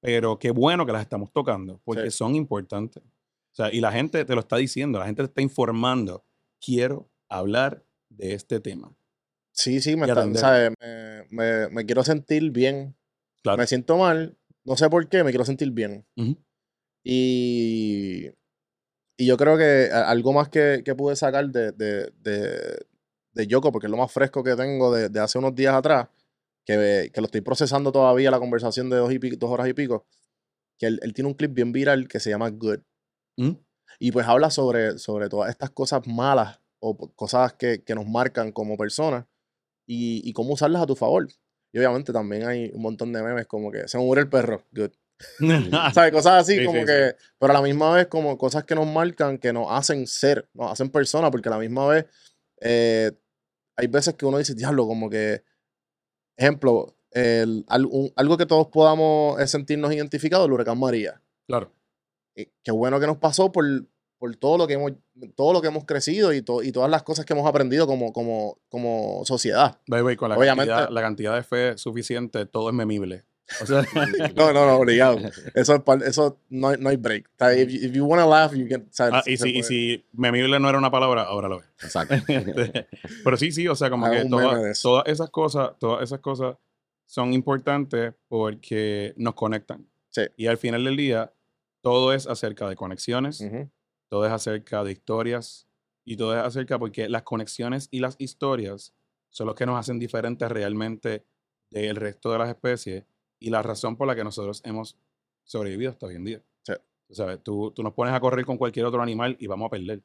pero 0.00 0.38
qué 0.38 0.50
bueno 0.50 0.85
que 0.85 0.92
las 0.92 1.02
estamos 1.02 1.32
tocando, 1.32 1.80
porque 1.85 2.11
Sí. 2.11 2.16
son 2.18 2.35
importantes. 2.35 3.02
O 3.02 3.54
sea, 3.54 3.73
y 3.73 3.80
la 3.80 3.91
gente 3.93 4.25
te 4.25 4.34
lo 4.34 4.41
está 4.41 4.56
diciendo, 4.56 4.99
la 4.99 5.06
gente 5.06 5.23
te 5.23 5.28
está 5.28 5.43
informando, 5.43 6.25
quiero 6.60 7.08
hablar 7.28 7.84
de 8.08 8.34
este 8.34 8.60
tema. 8.60 8.93
Sí, 9.52 9.80
sí, 9.80 9.97
me, 9.97 10.06
y 10.06 10.10
está- 10.10 10.21
atender. 10.21 10.41
¿sabes? 10.41 10.73
Me, 10.80 11.25
me- 11.30 11.69
me 11.71 11.86
quiero 11.86 12.04
sentir 12.04 12.50
bien. 12.50 12.95
Claro. 13.43 13.58
Me 13.58 13.67
siento 13.67 13.97
mal, 13.97 14.36
no 14.69 14.76
sé 14.76 14.89
por 14.91 15.09
qué, 15.09 15.25
me 15.25 15.31
quiero 15.31 15.45
sentir 15.45 15.71
bien. 15.73 16.07
Y, 17.04 18.26
y 19.17 19.26
yo 19.26 19.37
creo 19.37 19.57
que 19.57 19.91
algo 19.93 20.33
más 20.33 20.49
que, 20.49 20.83
que 20.85 20.95
pude 20.95 21.17
sacar 21.17 21.49
de, 21.49 21.73
de, 21.73 22.13
de, 22.21 22.87
de 23.33 23.47
Yoko, 23.47 23.73
porque 23.73 23.87
es 23.87 23.91
lo 23.91 23.97
más 23.97 24.13
fresco 24.13 24.43
que 24.45 24.54
tengo 24.57 24.95
de, 24.95 25.09
de 25.09 25.21
hace 25.21 25.39
unos 25.39 25.54
días 25.54 25.75
atrás, 25.75 26.09
que, 26.65 27.11
que 27.13 27.21
lo 27.21 27.26
estoy 27.26 27.41
procesando 27.41 27.93
todavía 27.93 28.31
la 28.31 28.39
conversación 28.39 28.91
de 28.91 28.97
dos, 28.97 29.13
y 29.13 29.19
pico- 29.19 29.37
dos 29.39 29.50
horas 29.50 29.69
y 29.69 29.75
pico, 29.75 30.07
que 30.78 30.87
él, 30.87 31.00
él 31.02 31.15
tiene 31.15 31.28
un 31.28 31.35
clip 31.35 31.54
bien 31.54 31.73
viral 31.73 32.09
que 32.09 32.21
se 32.21 32.31
llama 32.31 32.50
Good. 32.50 32.81
¿Mm? 33.39 33.52
Y 34.00 34.13
pues 34.13 34.26
habla 34.26 34.50
sobre, 34.50 34.99
sobre 34.99 35.28
todas 35.28 35.50
estas 35.50 35.71
cosas 35.71 36.07
malas 36.07 36.61
o 36.81 36.97
cosas 37.15 37.54
que, 37.54 37.83
que 37.83 37.95
nos 37.95 38.07
marcan 38.07 38.52
como 38.52 38.76
personas 38.76 39.25
y, 39.87 40.21
y 40.28 40.33
cómo 40.33 40.52
usarlas 40.52 40.83
a 40.83 40.87
tu 40.87 40.95
favor. 40.95 41.26
Y 41.73 41.78
obviamente 41.78 42.13
también 42.13 42.47
hay 42.47 42.71
un 42.75 42.83
montón 42.83 43.13
de 43.13 43.23
memes 43.23 43.47
como 43.47 43.71
que 43.71 43.87
se 43.89 43.99
murió 43.99 44.23
el 44.23 44.31
perro, 44.31 44.63
good. 44.73 44.91
¿Sabes? 45.95 46.13
Cosas 46.13 46.43
así 46.43 46.59
Sí, 46.59 46.65
como 46.65 46.81
sí, 46.81 46.87
que, 46.87 47.15
pero 47.39 47.50
a 47.52 47.54
la 47.54 47.63
misma 47.63 47.93
vez 47.93 48.07
como 48.07 48.39
cosas 48.39 48.65
que 48.65 48.75
nos 48.75 48.87
marcan, 48.87 49.37
que 49.39 49.52
nos 49.52 49.67
hacen 49.71 50.07
ser, 50.07 50.49
nos 50.54 50.71
hacen 50.73 50.91
personas, 50.91 51.31
porque 51.31 51.49
a 51.49 51.52
la 51.52 51.59
misma 51.59 51.87
vez 51.89 52.07
eh, 52.61 53.13
hay 53.76 53.87
veces 53.89 54.15
que 54.15 54.25
uno 54.26 54.39
dice, 54.39 54.54
diablo, 54.54 54.87
como 54.87 55.11
que, 55.11 55.43
ejemplo, 56.37 56.97
el- 57.11 57.65
un- 57.91 58.13
algo 58.17 58.37
que 58.37 58.47
todos 58.47 58.69
podamos 58.69 59.41
eh, 59.41 59.47
sentirnos 59.47 59.93
identificados, 59.93 60.47
el 60.47 60.52
huracán 60.52 60.78
María 60.78 61.21
Claro. 61.47 61.73
eh, 62.37 62.50
qué 62.63 62.71
bueno 62.71 63.00
que 63.00 63.07
nos 63.07 63.17
pasó 63.19 63.50
por, 63.50 63.65
por 64.19 64.35
todo 64.37 64.59
lo 64.59 64.67
que 64.67 64.75
hemos, 64.75 64.93
todo 65.37 65.52
lo 65.52 65.61
que 65.63 65.69
hemos 65.69 65.85
crecido 65.85 66.33
y, 66.33 66.43
to- 66.43 66.63
y 66.63 66.73
todas 66.73 66.91
las 66.91 67.02
cosas 67.02 67.25
que 67.25 67.33
hemos 67.35 67.47
aprendido 67.49 67.87
como, 67.87 68.13
como, 68.13 68.59
como 68.69 69.23
sociedad. 69.25 69.78
Con 69.89 70.28
la 70.31 70.37
Obviamente- 70.37 70.71
cantidad, 70.73 70.91
la 70.91 71.00
cantidad 71.00 71.35
de 71.37 71.43
fe 71.43 71.78
suficiente, 71.78 72.45
todo 72.47 72.69
es 72.71 72.75
memible. 72.75 73.25
O 73.63 73.67
sea, 73.67 73.83
No, 74.37 74.52
no, 74.52 74.67
no, 74.67 74.76
obligado. 74.76 75.19
Eso, 75.54 75.75
es 75.76 76.02
eso 76.07 76.39
no, 76.50 76.69
hay- 76.69 76.76
no 76.81 76.89
hay 76.91 76.97
break. 76.97 77.28
O 77.28 77.33
sea, 77.39 77.54
if, 77.54 77.69
you- 77.71 77.87
if 77.87 77.93
you 77.93 78.04
wanna 78.04 78.26
laugh, 78.26 78.52
you 78.54 78.69
can. 78.69 78.83
o 78.83 78.87
sea, 78.93 79.09
ah, 79.13 79.23
y, 79.25 79.37
si, 79.39 79.50
y 79.57 79.63
si 79.63 80.04
memible 80.13 80.59
no 80.61 80.69
era 80.69 80.76
una 80.78 80.91
palabra, 80.91 81.23
ahora 81.23 81.49
lo 81.49 81.61
es. 81.61 81.67
Exacto. 81.83 82.15
Este, 82.28 82.89
Pero 83.25 83.37
sí, 83.37 83.52
sí, 83.52 83.67
o 83.69 83.75
sea, 83.75 83.89
como 83.89 84.04
Haga 84.07 84.23
que 84.25 84.28
toda- 84.28 84.73
todas 84.83 85.07
esas 85.07 85.31
cosas, 85.31 85.71
todas 85.78 86.02
esas 86.02 86.19
cosas 86.21 86.57
son 87.07 87.33
importantes 87.33 88.13
porque 88.28 89.15
nos 89.17 89.35
conectan. 89.35 89.87
Sí. 90.11 90.23
Y 90.37 90.47
al 90.49 90.59
final 90.59 90.85
del 90.85 90.97
día, 90.97 91.33
todo 91.81 92.13
es 92.13 92.26
acerca 92.26 92.69
de 92.69 92.76
conexiones, 92.76 93.41
Ujú. 93.41 93.71
Todo 94.08 94.26
es 94.26 94.32
acerca 94.32 94.84
de 94.84 94.92
historias 94.92 95.68
y 96.04 96.16
todo 96.16 96.36
es 96.36 96.44
acerca 96.44 96.78
porque 96.78 97.08
las 97.08 97.23
conexiones 97.23 97.88
y 97.90 98.00
las 98.00 98.16
historias 98.18 98.94
son 99.30 99.47
los 99.47 99.54
que 99.54 99.66
nos 99.66 99.78
hacen 99.78 99.99
diferentes 99.99 100.49
realmente 100.49 101.25
del 101.71 101.97
resto 101.97 102.32
de 102.32 102.38
las 102.38 102.49
especies 102.49 103.04
y 103.38 103.50
la 103.50 103.62
razón 103.62 103.97
por 103.97 104.06
la 104.06 104.16
que 104.16 104.25
nosotros 104.25 104.62
hemos 104.64 104.97
sobrevivido 105.44 105.90
hasta 105.90 106.06
hoy 106.06 106.16
en 106.16 106.25
día. 106.25 106.42
Sí. 106.62 106.73
Tú 107.06 107.14
sabes, 107.14 107.42
tú, 107.42 107.73
tú 107.73 107.82
nos 107.82 107.92
pones 107.92 108.14
a 108.14 108.21
correr 108.21 108.44
con 108.44 108.56
cualquier 108.56 108.86
otro 108.86 109.02
animal 109.02 109.36
y 109.38 109.47
vamos 109.47 109.66
a 109.66 109.71
perder. 109.71 110.02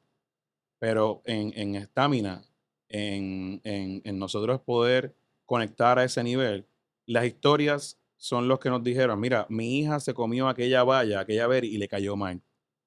Pero 0.78 1.22
en 1.24 1.74
estamina, 1.76 2.42
en, 2.88 3.60
en, 3.64 4.02
en 4.04 4.18
nosotros 4.18 4.60
poder 4.60 5.14
conectar 5.46 5.98
a 5.98 6.04
ese 6.04 6.22
nivel, 6.22 6.66
las 7.06 7.24
historias 7.24 7.98
son 8.16 8.48
los 8.48 8.58
que 8.58 8.70
nos 8.70 8.82
dijeron, 8.82 9.20
mira, 9.20 9.46
mi 9.50 9.78
hija 9.78 10.00
se 10.00 10.14
comió 10.14 10.48
aquella 10.48 10.82
valla, 10.84 11.20
aquella 11.20 11.46
berry 11.46 11.68
y 11.68 11.78
le 11.78 11.88
cayó 11.88 12.16
mal. 12.16 12.42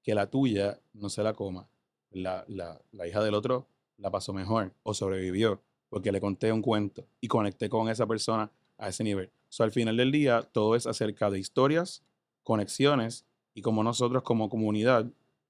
Que 0.08 0.16
la 0.16 0.30
tuya 0.30 0.80
no 0.94 1.10
se 1.10 1.22
la 1.22 1.34
coma. 1.34 1.68
La, 2.12 2.46
la, 2.48 2.80
la 2.94 3.08
hija 3.10 3.22
del 3.22 3.34
otro 3.34 3.68
la 3.98 4.10
pasó 4.10 4.32
mejor 4.32 4.72
o 4.84 4.94
sobrevivió 4.94 5.62
porque 5.90 6.14
le 6.14 6.22
conté 6.22 6.50
un 6.54 6.62
cuento 6.62 7.06
y 7.20 7.28
conecté 7.28 7.68
con 7.68 7.90
esa 7.90 8.08
persona 8.08 8.50
a 8.78 8.88
ese 8.88 9.04
nivel. 9.04 9.30
So, 9.50 9.66
al 9.66 9.72
final 9.72 9.98
del 9.98 10.14
día, 10.14 10.44
todo 10.54 10.76
es 10.78 10.88
acerca 10.88 11.30
de 11.30 11.40
historias, 11.40 12.04
conexiones 12.44 13.26
y 13.54 13.62
como 13.62 13.84
nosotros 13.84 14.24
como 14.24 14.48
comunidad 14.48 15.08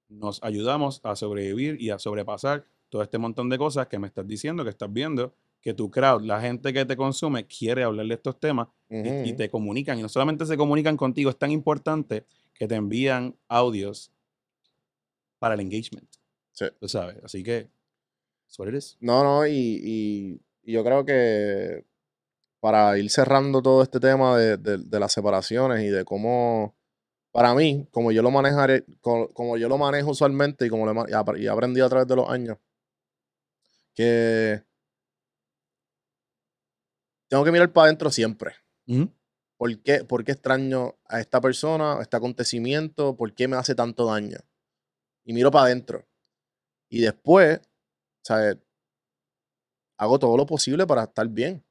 nos 0.08 0.42
ayudamos 0.42 1.00
a 1.04 1.14
sobrevivir 1.14 1.80
y 1.80 1.90
a 1.90 1.98
sobrepasar 2.00 2.64
todo 2.88 3.02
este 3.02 3.18
montón 3.18 3.48
de 3.50 3.58
cosas 3.58 3.86
que 3.86 4.00
me 4.00 4.08
estás 4.08 4.26
diciendo, 4.26 4.64
que 4.64 4.70
estás 4.70 4.92
viendo, 4.92 5.32
que 5.60 5.72
tu 5.74 5.88
crowd, 5.90 6.22
la 6.22 6.40
gente 6.40 6.72
que 6.72 6.84
te 6.84 6.96
consume, 6.96 7.46
quiere 7.46 7.84
hablar 7.84 8.06
de 8.06 8.14
estos 8.14 8.40
temas 8.40 8.66
y- 8.88 8.96
y, 9.28 9.32
te 9.34 9.48
comunican. 9.50 9.98
Y 9.98 10.02
no 10.02 10.08
solamente 10.08 10.46
se 10.46 10.56
comunican 10.56 10.96
contigo, 10.96 11.30
es 11.30 11.36
tan 11.38 11.52
importante 11.52 12.24
que 12.54 12.66
te 12.66 12.74
envían 12.74 13.36
audios 13.48 14.10
para 15.38 15.54
el 15.54 15.60
engagement. 15.60 16.08
Sí. 16.52 16.66
Tú 16.80 16.88
sabes. 16.88 17.16
Así 17.24 17.42
que, 17.42 17.70
it 18.66 18.74
is. 18.74 18.96
No, 19.00 19.22
no, 19.22 19.46
y, 19.46 19.52
y- 19.52 20.40
y 20.62 20.72
yo 20.72 20.84
creo 20.84 21.04
que 21.04 21.84
para 22.60 22.98
ir 22.98 23.10
cerrando 23.10 23.62
todo 23.62 23.82
este 23.82 24.00
tema 24.00 24.36
de, 24.38 24.56
de- 24.56 24.78
de 24.78 25.00
las 25.00 25.12
separaciones 25.12 25.82
y 25.84 25.88
de 25.88 26.04
cómo, 26.04 26.76
para 27.32 27.54
mí, 27.54 27.86
como 27.92 28.12
yo 28.12 28.22
lo 28.22 28.30
manejaré, 28.30 28.84
co- 29.00 29.30
como, 29.34 29.56
yo 29.56 29.68
lo 29.68 29.78
manejo 29.78 30.10
usualmente 30.10 30.66
y 30.66 30.70
como 30.70 30.86
lo 30.86 30.92
y 31.08 31.12
apre- 31.12 31.40
y 31.40 31.46
he 31.46 31.50
aprendido 31.50 31.86
a 31.86 31.90
través 31.90 32.08
de 32.08 32.16
los 32.16 32.28
años, 32.30 32.58
que 33.94 34.62
tengo 37.28 37.44
que 37.44 37.52
mirar 37.52 37.72
para 37.72 37.86
adentro 37.86 38.10
siempre. 38.10 38.52
¿Por 39.58 39.82
qué, 39.82 40.04
por 40.04 40.24
qué 40.24 40.32
extraño 40.32 40.94
a 41.06 41.20
esta 41.20 41.40
persona, 41.40 41.98
a 41.98 42.02
este 42.02 42.16
acontecimiento? 42.16 43.16
¿Por 43.16 43.34
qué 43.34 43.48
me 43.48 43.56
hace 43.56 43.74
tanto 43.74 44.06
daño? 44.06 44.38
Y 45.28 45.34
miro 45.34 45.50
para 45.50 45.66
adentro. 45.66 46.06
Y 46.90 47.02
después, 47.02 47.60
¿sabes? 48.24 48.58
Hago 49.98 50.18
todo 50.18 50.36
lo 50.36 50.46
posible 50.46 50.86
para 50.86 51.04
estar 51.04 51.26
bien. 51.28 51.64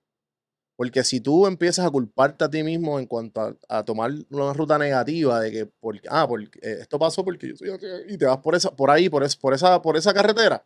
Porque 0.78 1.04
si 1.04 1.22
tú 1.22 1.48
empiezas 1.48 1.86
a 1.86 1.92
culparte 1.92 2.46
a 2.46 2.50
ti 2.50 2.64
mismo 2.64 3.00
en 3.00 3.08
cuanto 3.08 3.58
a, 3.70 3.84
tomar 3.86 4.12
una 4.32 4.54
ruta 4.54 4.78
negativa 4.78 5.40
de 5.42 5.52
que, 5.52 5.66
por, 5.68 6.00
ah, 6.10 6.28
porque, 6.28 6.60
eh, 6.62 6.78
esto 6.82 7.00
pasó 7.00 7.26
porque 7.26 7.50
yo 7.50 7.56
soy 7.58 7.70
así", 7.72 7.86
y 8.10 8.18
te 8.18 8.26
vas 8.26 8.38
por, 8.40 8.56
esa, 8.56 8.72
por 8.76 8.92
ahí, 8.92 9.10
por, 9.10 9.24
es- 9.24 9.36
por, 9.38 9.54
esa, 9.54 9.82
por 9.82 9.98
esa 9.98 10.14
carretera, 10.14 10.66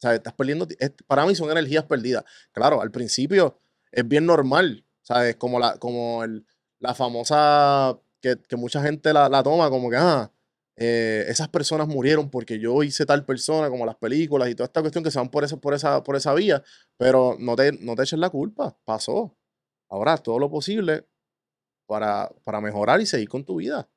¿sabes? 0.00 0.18
Estás 0.18 0.34
perdiendo, 0.34 0.66
para 1.06 1.26
mí 1.26 1.34
son 1.34 1.50
energías 1.50 1.84
perdidas. 1.84 2.24
Claro, 2.52 2.82
al 2.82 2.90
principio 2.90 3.58
es 3.92 4.06
bien 4.06 4.26
normal, 4.26 4.84
¿sabes? 5.02 5.36
Como 5.36 5.58
la, 5.60 5.78
como 5.78 6.24
el, 6.24 6.46
la 6.80 6.94
famosa, 6.94 7.98
que, 8.20 8.36
que 8.48 8.56
mucha 8.56 8.82
gente 8.82 9.12
la, 9.12 9.28
la 9.28 9.42
toma 9.42 9.70
como 9.70 9.90
que, 9.90 9.96
ah, 9.96 10.30
eh, 10.76 11.24
esas 11.28 11.48
personas 11.48 11.88
murieron 11.88 12.28
porque 12.30 12.58
yo 12.58 12.82
hice 12.82 13.06
tal 13.06 13.24
persona, 13.24 13.68
como 13.70 13.86
las 13.86 13.96
películas 13.96 14.48
y 14.50 14.54
toda 14.54 14.66
esta 14.66 14.80
cuestión 14.82 15.02
que 15.02 15.10
se 15.10 15.18
van 15.18 15.30
por 15.30 15.42
esa, 15.44 15.56
por 15.56 15.72
esa, 15.74 16.02
por 16.02 16.16
esa 16.16 16.34
vía, 16.34 16.62
pero 16.96 17.36
no 17.38 17.56
te, 17.56 17.72
no 17.72 17.94
te 17.94 18.02
eches 18.02 18.18
la 18.18 18.30
culpa, 18.30 18.76
pasó. 18.84 19.36
Ahora 19.88 20.16
todo 20.18 20.38
lo 20.38 20.50
posible 20.50 21.06
para, 21.86 22.30
para 22.44 22.60
mejorar 22.60 23.00
y 23.00 23.06
seguir 23.06 23.28
con 23.28 23.44
tu 23.44 23.56
vida, 23.56 23.88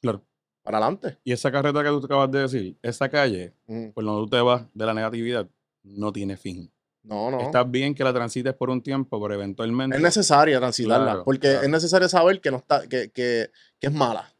Claro. 0.00 0.24
para 0.62 0.78
adelante. 0.78 1.18
Y 1.24 1.32
esa 1.32 1.50
carreta 1.50 1.82
que 1.82 1.88
tú 1.88 2.04
acabas 2.04 2.30
de 2.30 2.40
decir, 2.40 2.78
esa 2.82 3.08
calle, 3.08 3.52
Mm, 3.66 3.88
por 3.90 4.04
donde 4.04 4.22
tú 4.24 4.30
te 4.36 4.40
vas 4.42 4.66
de 4.72 4.86
la 4.86 4.94
negatividad, 4.94 5.48
no 5.82 6.12
tiene 6.12 6.36
fin. 6.36 6.70
No, 7.02 7.30
no. 7.30 7.40
Está 7.40 7.64
bien 7.64 7.94
que 7.94 8.02
la 8.02 8.14
transites 8.14 8.54
por 8.54 8.70
un 8.70 8.82
tiempo, 8.82 9.20
pero 9.20 9.34
eventualmente. 9.34 9.96
Es 9.96 10.02
necesaria 10.02 10.58
transitarla, 10.58 11.04
Claro, 11.04 11.24
porque 11.24 11.48
claro. 11.50 11.62
es 11.64 11.68
necesario 11.68 12.08
saber 12.08 12.40
que 12.40 12.50
no 12.50 12.56
está, 12.58 12.86
que, 12.88 13.10
que, 13.10 13.50
que 13.78 13.86
es 13.88 13.92
mala. 13.92 14.33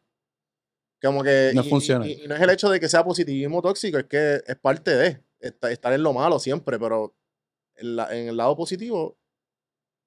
Como 1.05 1.23
que 1.23 1.53
No 1.55 1.63
y- 1.63 1.69
funciona. 1.69 2.07
Y, 2.07 2.25
y 2.25 2.29
no 2.29 2.35
es 2.35 2.41
el 2.41 2.51
hecho 2.51 2.71
de 2.71 2.81
que 2.81 2.89
sea 2.89 3.05
positivismo 3.05 3.61
tóxico, 3.61 3.99
es 3.99 4.05
que 4.05 4.41
es 4.47 4.57
parte 4.57 4.97
de 4.97 5.21
esta- 5.41 5.71
estar 5.71 5.93
en 5.93 6.03
lo 6.03 6.13
malo 6.13 6.39
siempre, 6.39 6.79
pero 6.79 7.15
en, 7.77 7.97
la- 7.97 8.17
en 8.17 8.29
el 8.29 8.37
lado 8.37 8.57
positivo 8.57 9.17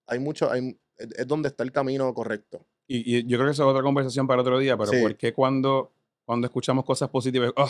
hay 0.07 0.19
mucho, 0.19 0.49
hay, 0.51 0.77
es, 0.97 1.27
donde 1.27 1.49
está 1.49 1.63
el 1.63 1.71
camino 1.71 2.11
correcto. 2.13 2.65
Y, 2.87 3.23
yo 3.27 3.37
creo 3.37 3.47
que 3.47 3.51
esa 3.51 3.63
es 3.63 3.69
otra 3.69 3.83
conversación 3.83 4.25
para 4.27 4.41
otro 4.41 4.57
día, 4.59 4.77
pero 4.77 4.91
Sí. 4.91 5.01
¿por 5.01 5.15
qué 5.17 5.33
cuando, 5.33 5.91
cuando 6.25 6.47
escuchamos 6.47 6.85
cosas 6.85 7.09
positivas, 7.09 7.51
"Ah, 7.57 7.69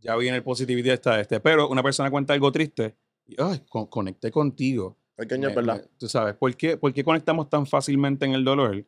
ya 0.00 0.16
viene 0.16 0.38
el 0.38 0.42
positividad 0.42 0.94
está 0.94 1.20
este? 1.20 1.40
Pero 1.40 1.68
una 1.68 1.82
persona 1.82 2.10
cuenta 2.10 2.32
algo 2.32 2.50
triste 2.50 2.94
y, 3.26 3.36
ay, 3.40 3.60
con- 3.68 3.86
conecté 3.86 4.30
contigo. 4.30 4.96
Pequeño, 5.14 5.50
Me- 5.50 5.54
verdad. 5.54 5.76
me- 5.82 5.88
tú 5.98 6.08
sabes, 6.08 6.34
¿por 6.34 6.56
qué, 6.56 6.78
por 6.78 6.92
qué 6.94 7.04
conectamos 7.04 7.50
tan 7.50 7.66
fácilmente 7.66 8.24
en 8.24 8.32
el 8.32 8.42
dolor 8.42 8.82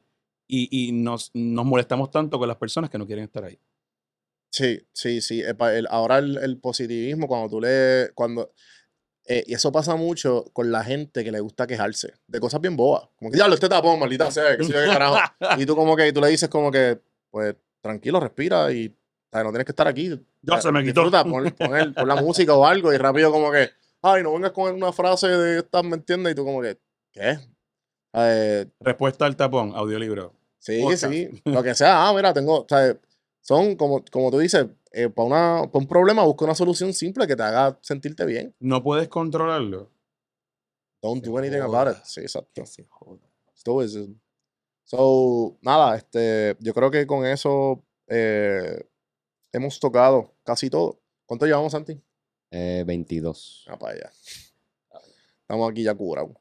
y, 0.46 0.68
y 0.88 0.92
nos, 0.92 1.30
nos 1.34 1.64
molestamos 1.64 2.10
tanto 2.10 2.38
con 2.38 2.48
las 2.48 2.56
personas 2.56 2.90
que 2.90 2.98
no 2.98 3.06
quieren 3.06 3.24
estar 3.24 3.44
ahí? 3.44 3.58
Sí, 4.50 4.86
sí, 4.92 5.20
sí. 5.22 5.42
ahora 5.88 6.18
el, 6.18 6.36
el 6.38 6.58
positivismo, 6.58 7.26
cuando 7.26 7.48
tú 7.48 7.60
le. 7.60 8.10
Cuando, 8.14 8.52
eh, 9.24 9.44
y 9.46 9.54
eso 9.54 9.72
pasa 9.72 9.96
mucho 9.96 10.44
con 10.52 10.70
la 10.70 10.84
gente 10.84 11.24
que 11.24 11.32
le 11.32 11.40
gusta 11.40 11.66
quejarse 11.66 12.12
de 12.26 12.40
cosas 12.40 12.60
bien 12.60 12.76
bobas. 12.76 13.08
Como 13.16 13.30
que, 13.30 13.36
diablo, 13.36 13.54
este 13.54 13.68
tapón, 13.68 13.98
maldita 13.98 14.30
sea, 14.30 14.56
que 14.56 14.66
qué 14.66 14.72
carajo. 14.72 15.16
Y 15.58 15.64
tú, 15.64 15.74
como 15.74 15.96
que 15.96 16.12
tú 16.12 16.20
le 16.20 16.28
dices, 16.28 16.48
como 16.50 16.70
que, 16.70 17.00
pues, 17.30 17.54
tranquilo, 17.80 18.20
respira 18.20 18.70
y 18.72 18.94
no 19.32 19.48
tienes 19.50 19.64
que 19.64 19.72
estar 19.72 19.88
aquí. 19.88 20.20
Ya 20.42 20.60
se 20.60 20.70
me 20.70 20.82
quitó. 20.84 21.00
Disfruta, 21.04 21.24
pon, 21.24 21.50
pon 21.56 21.76
el- 21.76 21.94
pon 21.94 22.06
la 22.06 22.16
música 22.16 22.54
o 22.54 22.66
algo 22.66 22.92
y 22.92 22.98
rápido, 22.98 23.32
como 23.32 23.50
que, 23.50 23.70
ay, 24.02 24.22
no 24.22 24.34
vengas 24.34 24.52
con 24.52 24.74
una 24.74 24.92
frase 24.92 25.28
de 25.28 25.58
estas, 25.60 25.82
¿me 25.82 25.94
entiendes? 25.96 26.32
Y 26.32 26.34
tú, 26.36 26.44
como 26.44 26.60
que, 26.60 26.78
¿qué? 27.12 27.38
Eh, 28.14 28.66
Respuesta 28.80 29.26
al 29.26 29.36
tapón, 29.36 29.72
audiolibro. 29.74 30.34
Sí, 30.58 30.80
podcast. 30.82 31.08
sí, 31.10 31.28
lo 31.44 31.62
que 31.62 31.74
sea. 31.74 32.08
Ah, 32.08 32.12
mira, 32.14 32.32
tengo, 32.32 32.60
o 32.60 32.66
sea, 32.68 32.96
son 33.40 33.76
como, 33.76 34.04
como 34.10 34.30
tú 34.30 34.38
dices, 34.38 34.66
para 35.14 35.26
una, 35.26 35.70
pa 35.70 35.78
un 35.78 35.86
problema 35.86 36.22
busca 36.22 36.44
una 36.44 36.54
solución 36.54 36.92
simple 36.92 37.26
que 37.26 37.34
te 37.36 37.42
haga 37.42 37.78
sentirte 37.82 38.24
bien. 38.24 38.54
No 38.60 38.82
puedes 38.82 39.08
controlarlo. 39.08 39.90
Don't 41.02 41.24
do 41.24 41.36
anything 41.36 41.60
about 41.60 41.96
it. 41.96 42.02
Sí, 42.04 42.20
exacto. 42.20 42.62
Joda. 42.88 43.20
Stoicism. 43.56 44.14
So, 44.84 45.56
nada, 45.62 45.96
este, 45.96 46.56
yo 46.60 46.72
creo 46.74 46.90
que 46.90 47.06
con 47.06 47.26
eso 47.26 47.82
eh, 48.06 48.84
hemos 49.52 49.80
tocado 49.80 50.34
casi 50.44 50.70
todo. 50.70 51.00
¿Cuánto 51.26 51.46
llevamos, 51.46 51.72
Santi? 51.72 52.00
Eh, 52.50 52.84
22. 52.86 53.66
Ah, 53.68 53.78
para 53.78 53.94
allá. 53.94 54.12
Estamos 55.40 55.70
aquí 55.70 55.82
ya 55.82 55.94
curados. 55.94 56.36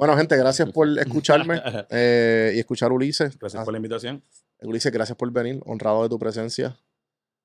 Bueno, 0.00 0.16
gente, 0.16 0.34
gracias 0.34 0.72
por 0.72 0.88
escucharme 0.98 1.60
eh, 1.90 2.52
y 2.54 2.58
escuchar 2.58 2.90
a 2.90 2.94
Ulises. 2.94 3.38
Gracias 3.38 3.62
por 3.62 3.70
la 3.70 3.76
invitación. 3.76 4.24
Ulises, 4.62 4.90
gracias 4.90 5.14
por 5.14 5.30
venir, 5.30 5.60
honrado 5.66 6.02
de 6.04 6.08
tu 6.08 6.18
presencia. 6.18 6.80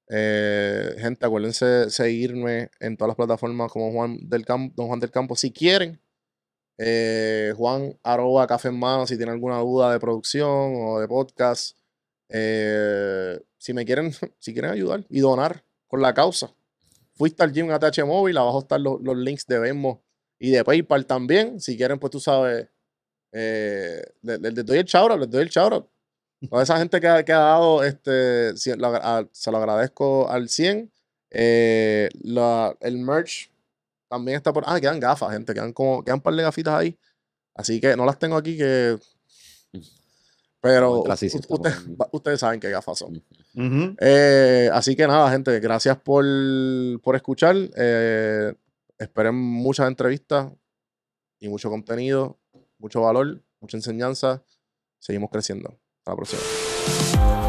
Eh, 0.08 0.96
gente, 0.98 1.26
acuérdense 1.26 1.66
de 1.66 1.90
seguirme 1.90 2.72
en 2.80 2.96
todas 2.96 3.10
las 3.10 3.18
plataformas 3.18 3.70
como 3.70 3.92
Juan 3.92 4.20
del 4.30 4.46
Campo, 4.46 4.74
Don 4.78 4.88
Juan 4.88 5.02
del 5.02 5.12
Campo. 5.12 5.36
Si 5.36 5.52
quieren, 5.52 6.02
eh, 6.78 7.54
Juan 7.58 8.00
arroba 8.04 8.48
café 8.48 8.70
en 8.70 8.80
mano 8.80 9.06
si 9.06 9.18
tienen 9.18 9.34
alguna 9.34 9.58
duda 9.58 9.92
de 9.92 10.00
producción 10.00 10.76
o 10.78 11.02
de 11.02 11.10
podcast. 11.10 11.78
Eh, 12.30 13.38
si 13.58 13.74
me 13.74 13.84
quieren, 13.84 14.14
si 14.40 14.54
quieren 14.54 14.72
ayudar 14.72 15.06
y 15.10 15.20
donar 15.20 15.66
con 15.88 16.02
la 16.02 16.14
causa. 16.14 16.56
Fuiste 17.16 17.44
al 17.44 17.52
gym 17.52 17.70
ATH 17.70 18.06
móvil, 18.06 18.38
abajo 18.38 18.60
están 18.60 18.82
los, 18.82 19.02
los 19.02 19.18
links 19.18 19.46
de 19.46 19.60
Venmo 19.60 20.05
y 20.40 20.52
de 20.52 20.64
PayPal 20.64 21.06
también. 21.06 21.60
Si 21.60 21.76
quieren, 21.78 22.00
pues 22.00 22.12
tú 22.12 22.20
sabes, 22.20 22.68
eh, 23.32 24.02
les, 24.22 24.40
les 24.42 24.66
doy 24.66 24.78
el 24.80 24.86
shout 24.86 25.20
les 25.20 25.30
doy 25.30 25.42
el 25.44 25.50
shout 25.50 25.88
Toda 26.50 26.64
esa 26.64 26.78
gente 26.78 27.00
que 27.02 27.08
ha, 27.08 27.24
que 27.26 27.34
ha 27.34 27.40
dado, 27.40 27.84
este, 27.84 28.56
si- 28.58 28.74
lo 28.76 28.88
a- 28.88 29.28
se 29.32 29.52
lo 29.52 29.58
agradezco 29.58 30.30
al 30.30 30.48
100. 30.50 30.92
Eh, 31.32 32.10
la- 32.22 32.76
el 32.82 32.98
merch 33.00 33.50
también 34.08 34.38
está 34.38 34.54
por... 34.54 34.64
Ah, 34.68 34.80
quedan 34.80 35.00
gafas, 35.00 35.32
gente. 35.32 35.54
Quedan 35.54 35.74
como... 35.74 36.04
Quedan 36.04 36.18
un 36.18 36.22
par 36.22 36.34
de 36.36 36.44
gafitas 36.44 36.74
ahí. 36.76 36.98
Así 37.56 37.80
que 37.82 37.96
no 37.96 38.06
las 38.06 38.20
tengo 38.20 38.36
aquí 38.38 38.58
que... 38.58 38.98
Pero 40.62 41.04
sí, 41.16 41.30
sí, 41.30 41.40
ustedes, 41.48 41.78
en- 41.86 41.98
ustedes 42.12 42.40
saben 42.40 42.60
qué 42.60 42.70
gafas 42.70 42.98
son. 43.00 43.24
Ujú. 43.56 43.96
Eh, 44.00 44.70
así 44.74 44.96
que 44.96 45.08
nada, 45.08 45.30
gente, 45.32 45.60
gracias 45.60 45.98
por, 45.98 46.26
por 47.02 47.16
escuchar. 47.16 47.56
Eh, 47.76 48.54
esperen 48.98 49.36
muchas 49.36 49.88
entrevistas 49.88 50.52
y 51.40 51.50
mucho 51.50 51.70
contenido, 51.70 52.40
mucho 52.78 53.02
valor, 53.02 53.44
mucha 53.60 53.78
enseñanza. 53.78 54.44
Seguimos 55.00 55.30
creciendo. 55.30 55.80
Hasta 56.00 56.12
la 56.12 56.16
próxima. 56.16 57.45